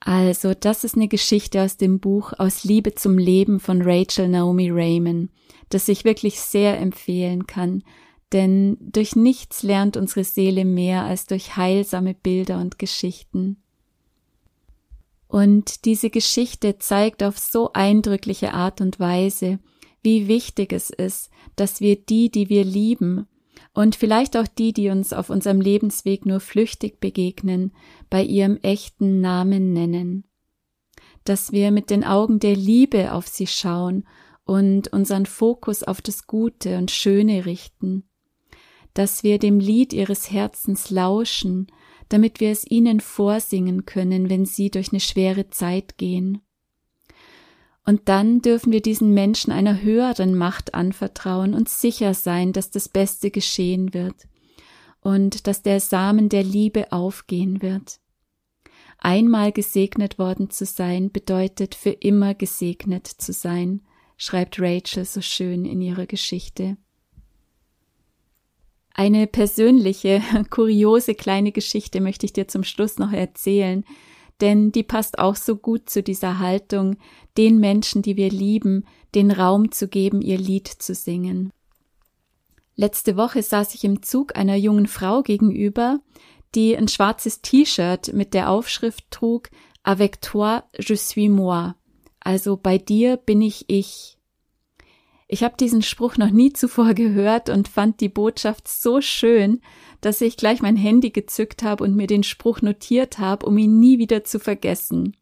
Also, 0.00 0.52
das 0.52 0.84
ist 0.84 0.96
eine 0.96 1.08
Geschichte 1.08 1.62
aus 1.62 1.78
dem 1.78 1.98
Buch 1.98 2.34
Aus 2.36 2.64
Liebe 2.64 2.94
zum 2.94 3.16
Leben 3.16 3.58
von 3.58 3.80
Rachel 3.80 4.28
Naomi 4.28 4.70
Raymond, 4.70 5.30
das 5.70 5.88
ich 5.88 6.04
wirklich 6.04 6.40
sehr 6.40 6.78
empfehlen 6.78 7.46
kann, 7.46 7.82
denn 8.32 8.76
durch 8.80 9.16
nichts 9.16 9.62
lernt 9.62 9.96
unsere 9.96 10.24
Seele 10.24 10.64
mehr 10.64 11.04
als 11.04 11.26
durch 11.26 11.56
heilsame 11.56 12.14
Bilder 12.14 12.60
und 12.60 12.78
Geschichten. 12.78 13.62
Und 15.26 15.84
diese 15.84 16.10
Geschichte 16.10 16.78
zeigt 16.78 17.22
auf 17.22 17.38
so 17.38 17.72
eindrückliche 17.72 18.52
Art 18.52 18.80
und 18.80 19.00
Weise, 19.00 19.58
wie 20.02 20.28
wichtig 20.28 20.72
es 20.72 20.90
ist, 20.90 21.30
dass 21.56 21.80
wir 21.80 21.96
die, 21.96 22.30
die 22.30 22.50
wir 22.50 22.64
lieben, 22.64 23.26
und 23.74 23.96
vielleicht 23.96 24.36
auch 24.36 24.46
die, 24.46 24.72
die 24.72 24.88
uns 24.88 25.12
auf 25.12 25.28
unserem 25.28 25.60
Lebensweg 25.60 26.24
nur 26.24 26.40
flüchtig 26.40 27.00
begegnen, 27.00 27.72
bei 28.08 28.22
ihrem 28.22 28.56
echten 28.58 29.20
Namen 29.20 29.72
nennen. 29.72 30.24
Dass 31.24 31.52
wir 31.52 31.72
mit 31.72 31.90
den 31.90 32.04
Augen 32.04 32.38
der 32.38 32.54
Liebe 32.54 33.12
auf 33.12 33.26
sie 33.26 33.48
schauen 33.48 34.06
und 34.44 34.88
unseren 34.88 35.26
Fokus 35.26 35.82
auf 35.82 36.00
das 36.00 36.26
Gute 36.26 36.78
und 36.78 36.92
Schöne 36.92 37.46
richten. 37.46 38.08
Dass 38.94 39.24
wir 39.24 39.40
dem 39.40 39.58
Lied 39.58 39.92
ihres 39.92 40.30
Herzens 40.30 40.90
lauschen, 40.90 41.66
damit 42.08 42.38
wir 42.38 42.50
es 42.50 42.64
ihnen 42.70 43.00
vorsingen 43.00 43.86
können, 43.86 44.30
wenn 44.30 44.46
sie 44.46 44.70
durch 44.70 44.92
eine 44.92 45.00
schwere 45.00 45.50
Zeit 45.50 45.98
gehen. 45.98 46.42
Und 47.84 48.08
dann 48.08 48.40
dürfen 48.40 48.72
wir 48.72 48.80
diesen 48.80 49.12
Menschen 49.12 49.52
einer 49.52 49.82
höheren 49.82 50.34
Macht 50.36 50.74
anvertrauen 50.74 51.54
und 51.54 51.68
sicher 51.68 52.14
sein, 52.14 52.52
dass 52.52 52.70
das 52.70 52.88
Beste 52.88 53.30
geschehen 53.30 53.92
wird 53.92 54.26
und 55.00 55.46
dass 55.46 55.62
der 55.62 55.80
Samen 55.80 56.30
der 56.30 56.42
Liebe 56.42 56.92
aufgehen 56.92 57.60
wird. 57.60 58.00
Einmal 58.98 59.52
gesegnet 59.52 60.18
worden 60.18 60.48
zu 60.48 60.64
sein 60.64 61.12
bedeutet 61.12 61.74
für 61.74 61.90
immer 61.90 62.34
gesegnet 62.34 63.06
zu 63.06 63.34
sein, 63.34 63.82
schreibt 64.16 64.58
Rachel 64.58 65.04
so 65.04 65.20
schön 65.20 65.66
in 65.66 65.82
ihrer 65.82 66.06
Geschichte. 66.06 66.78
Eine 68.94 69.26
persönliche, 69.26 70.22
kuriose 70.50 71.14
kleine 71.14 71.52
Geschichte 71.52 72.00
möchte 72.00 72.24
ich 72.24 72.32
dir 72.32 72.48
zum 72.48 72.64
Schluss 72.64 72.98
noch 72.98 73.12
erzählen, 73.12 73.84
denn 74.40 74.72
die 74.72 74.82
passt 74.82 75.18
auch 75.18 75.36
so 75.36 75.56
gut 75.56 75.88
zu 75.88 76.02
dieser 76.02 76.38
Haltung, 76.38 76.96
den 77.36 77.58
Menschen, 77.58 78.02
die 78.02 78.16
wir 78.16 78.30
lieben, 78.30 78.84
den 79.14 79.30
Raum 79.30 79.70
zu 79.70 79.88
geben, 79.88 80.22
ihr 80.22 80.38
Lied 80.38 80.68
zu 80.68 80.94
singen. 80.94 81.52
Letzte 82.76 83.16
Woche 83.16 83.42
saß 83.42 83.74
ich 83.74 83.84
im 83.84 84.02
Zug 84.02 84.36
einer 84.36 84.56
jungen 84.56 84.86
Frau 84.86 85.22
gegenüber, 85.22 86.00
die 86.54 86.76
ein 86.76 86.88
schwarzes 86.88 87.40
T-Shirt 87.40 88.12
mit 88.12 88.34
der 88.34 88.50
Aufschrift 88.50 89.10
trug 89.10 89.50
Avec 89.82 90.22
toi, 90.22 90.62
je 90.78 90.96
suis 90.96 91.28
moi. 91.28 91.74
Also 92.20 92.56
bei 92.56 92.78
dir 92.78 93.18
bin 93.18 93.42
ich 93.42 93.66
ich. 93.68 94.18
Ich 95.28 95.42
habe 95.42 95.56
diesen 95.58 95.82
Spruch 95.82 96.16
noch 96.16 96.30
nie 96.30 96.52
zuvor 96.52 96.94
gehört 96.94 97.50
und 97.50 97.68
fand 97.68 98.00
die 98.00 98.08
Botschaft 98.08 98.66
so 98.66 99.00
schön, 99.00 99.60
dass 100.04 100.20
ich 100.20 100.36
gleich 100.36 100.60
mein 100.60 100.76
Handy 100.76 101.10
gezückt 101.10 101.62
habe 101.62 101.82
und 101.82 101.96
mir 101.96 102.06
den 102.06 102.22
Spruch 102.22 102.60
notiert 102.60 103.18
habe, 103.18 103.46
um 103.46 103.56
ihn 103.56 103.78
nie 103.78 103.98
wieder 103.98 104.24
zu 104.24 104.38
vergessen. 104.38 105.16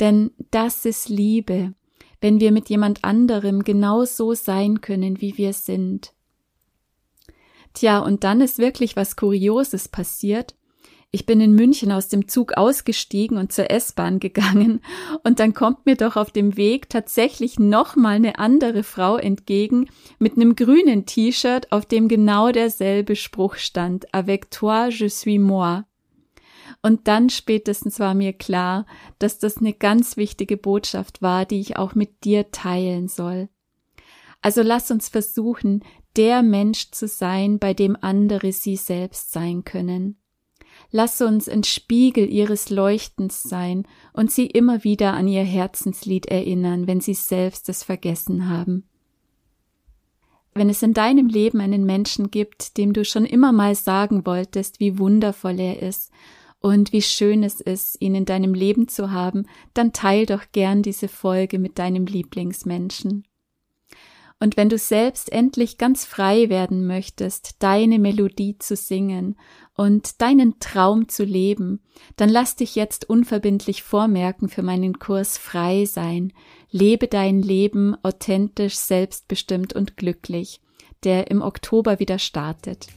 Denn 0.00 0.32
das 0.50 0.84
ist 0.84 1.08
Liebe, 1.08 1.74
wenn 2.20 2.40
wir 2.40 2.52
mit 2.52 2.68
jemand 2.68 3.04
anderem 3.04 3.64
genau 3.64 4.04
so 4.04 4.34
sein 4.34 4.80
können, 4.80 5.20
wie 5.20 5.38
wir 5.38 5.52
sind. 5.52 6.12
Tja, 7.72 8.00
und 8.00 8.22
dann 8.22 8.40
ist 8.40 8.58
wirklich 8.58 8.96
was 8.96 9.16
Kurioses 9.16 9.88
passiert. 9.88 10.54
Ich 11.14 11.26
bin 11.26 11.42
in 11.42 11.52
München 11.52 11.92
aus 11.92 12.08
dem 12.08 12.26
Zug 12.26 12.54
ausgestiegen 12.54 13.36
und 13.36 13.52
zur 13.52 13.70
S-Bahn 13.70 14.18
gegangen 14.18 14.80
und 15.22 15.40
dann 15.40 15.52
kommt 15.52 15.84
mir 15.84 15.94
doch 15.94 16.16
auf 16.16 16.30
dem 16.30 16.56
Weg 16.56 16.88
tatsächlich 16.88 17.58
nochmal 17.58 18.16
eine 18.16 18.38
andere 18.38 18.82
Frau 18.82 19.18
entgegen 19.18 19.90
mit 20.18 20.36
einem 20.36 20.56
grünen 20.56 21.04
T-Shirt, 21.04 21.70
auf 21.70 21.84
dem 21.84 22.08
genau 22.08 22.50
derselbe 22.50 23.14
Spruch 23.14 23.56
stand. 23.56 24.12
Avec 24.14 24.50
toi, 24.50 24.88
je 24.88 25.10
suis 25.10 25.38
moi. 25.38 25.82
Und 26.80 27.06
dann 27.08 27.28
spätestens 27.28 28.00
war 28.00 28.14
mir 28.14 28.32
klar, 28.32 28.86
dass 29.18 29.38
das 29.38 29.58
eine 29.58 29.74
ganz 29.74 30.16
wichtige 30.16 30.56
Botschaft 30.56 31.20
war, 31.20 31.44
die 31.44 31.60
ich 31.60 31.76
auch 31.76 31.94
mit 31.94 32.24
dir 32.24 32.52
teilen 32.52 33.08
soll. 33.08 33.50
Also 34.40 34.62
lass 34.62 34.90
uns 34.90 35.10
versuchen, 35.10 35.84
der 36.16 36.42
Mensch 36.42 36.90
zu 36.90 37.06
sein, 37.06 37.58
bei 37.58 37.74
dem 37.74 37.98
andere 38.00 38.52
sie 38.52 38.76
selbst 38.76 39.30
sein 39.32 39.64
können. 39.64 40.21
Lass 40.94 41.22
uns 41.22 41.48
ein 41.48 41.64
Spiegel 41.64 42.28
ihres 42.28 42.68
Leuchtens 42.68 43.42
sein 43.42 43.86
und 44.12 44.30
sie 44.30 44.46
immer 44.46 44.84
wieder 44.84 45.14
an 45.14 45.26
ihr 45.26 45.42
Herzenslied 45.42 46.26
erinnern, 46.26 46.86
wenn 46.86 47.00
sie 47.00 47.14
selbst 47.14 47.70
es 47.70 47.82
vergessen 47.82 48.50
haben. 48.50 48.84
Wenn 50.54 50.68
es 50.68 50.82
in 50.82 50.92
deinem 50.92 51.28
Leben 51.28 51.62
einen 51.62 51.86
Menschen 51.86 52.30
gibt, 52.30 52.76
dem 52.76 52.92
du 52.92 53.06
schon 53.06 53.24
immer 53.24 53.52
mal 53.52 53.74
sagen 53.74 54.26
wolltest, 54.26 54.80
wie 54.80 54.98
wundervoll 54.98 55.58
er 55.58 55.80
ist 55.80 56.12
und 56.60 56.92
wie 56.92 57.00
schön 57.00 57.42
es 57.42 57.62
ist, 57.62 57.96
ihn 58.02 58.14
in 58.14 58.26
deinem 58.26 58.52
Leben 58.52 58.86
zu 58.86 59.10
haben, 59.10 59.46
dann 59.72 59.94
teil 59.94 60.26
doch 60.26 60.42
gern 60.52 60.82
diese 60.82 61.08
Folge 61.08 61.58
mit 61.58 61.78
deinem 61.78 62.04
Lieblingsmenschen. 62.04 63.24
Und 64.42 64.56
wenn 64.56 64.68
du 64.68 64.76
selbst 64.76 65.30
endlich 65.30 65.78
ganz 65.78 66.04
frei 66.04 66.48
werden 66.48 66.84
möchtest, 66.84 67.62
deine 67.62 68.00
Melodie 68.00 68.58
zu 68.58 68.74
singen 68.74 69.36
und 69.76 70.20
deinen 70.20 70.58
Traum 70.58 71.08
zu 71.08 71.22
leben, 71.22 71.80
dann 72.16 72.28
lass 72.28 72.56
dich 72.56 72.74
jetzt 72.74 73.08
unverbindlich 73.08 73.84
vormerken 73.84 74.48
für 74.48 74.62
meinen 74.64 74.98
Kurs 74.98 75.38
Frei 75.38 75.84
sein. 75.84 76.32
Lebe 76.72 77.06
dein 77.06 77.40
Leben 77.40 77.94
authentisch, 78.02 78.74
selbstbestimmt 78.74 79.74
und 79.74 79.96
glücklich, 79.96 80.60
der 81.04 81.30
im 81.30 81.40
Oktober 81.40 82.00
wieder 82.00 82.18
startet. 82.18 82.88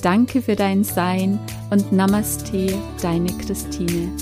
Danke 0.00 0.42
für 0.42 0.54
dein 0.54 0.84
Sein 0.84 1.40
und 1.72 1.90
Namaste, 1.90 2.72
deine 3.02 3.36
Christine. 3.38 4.12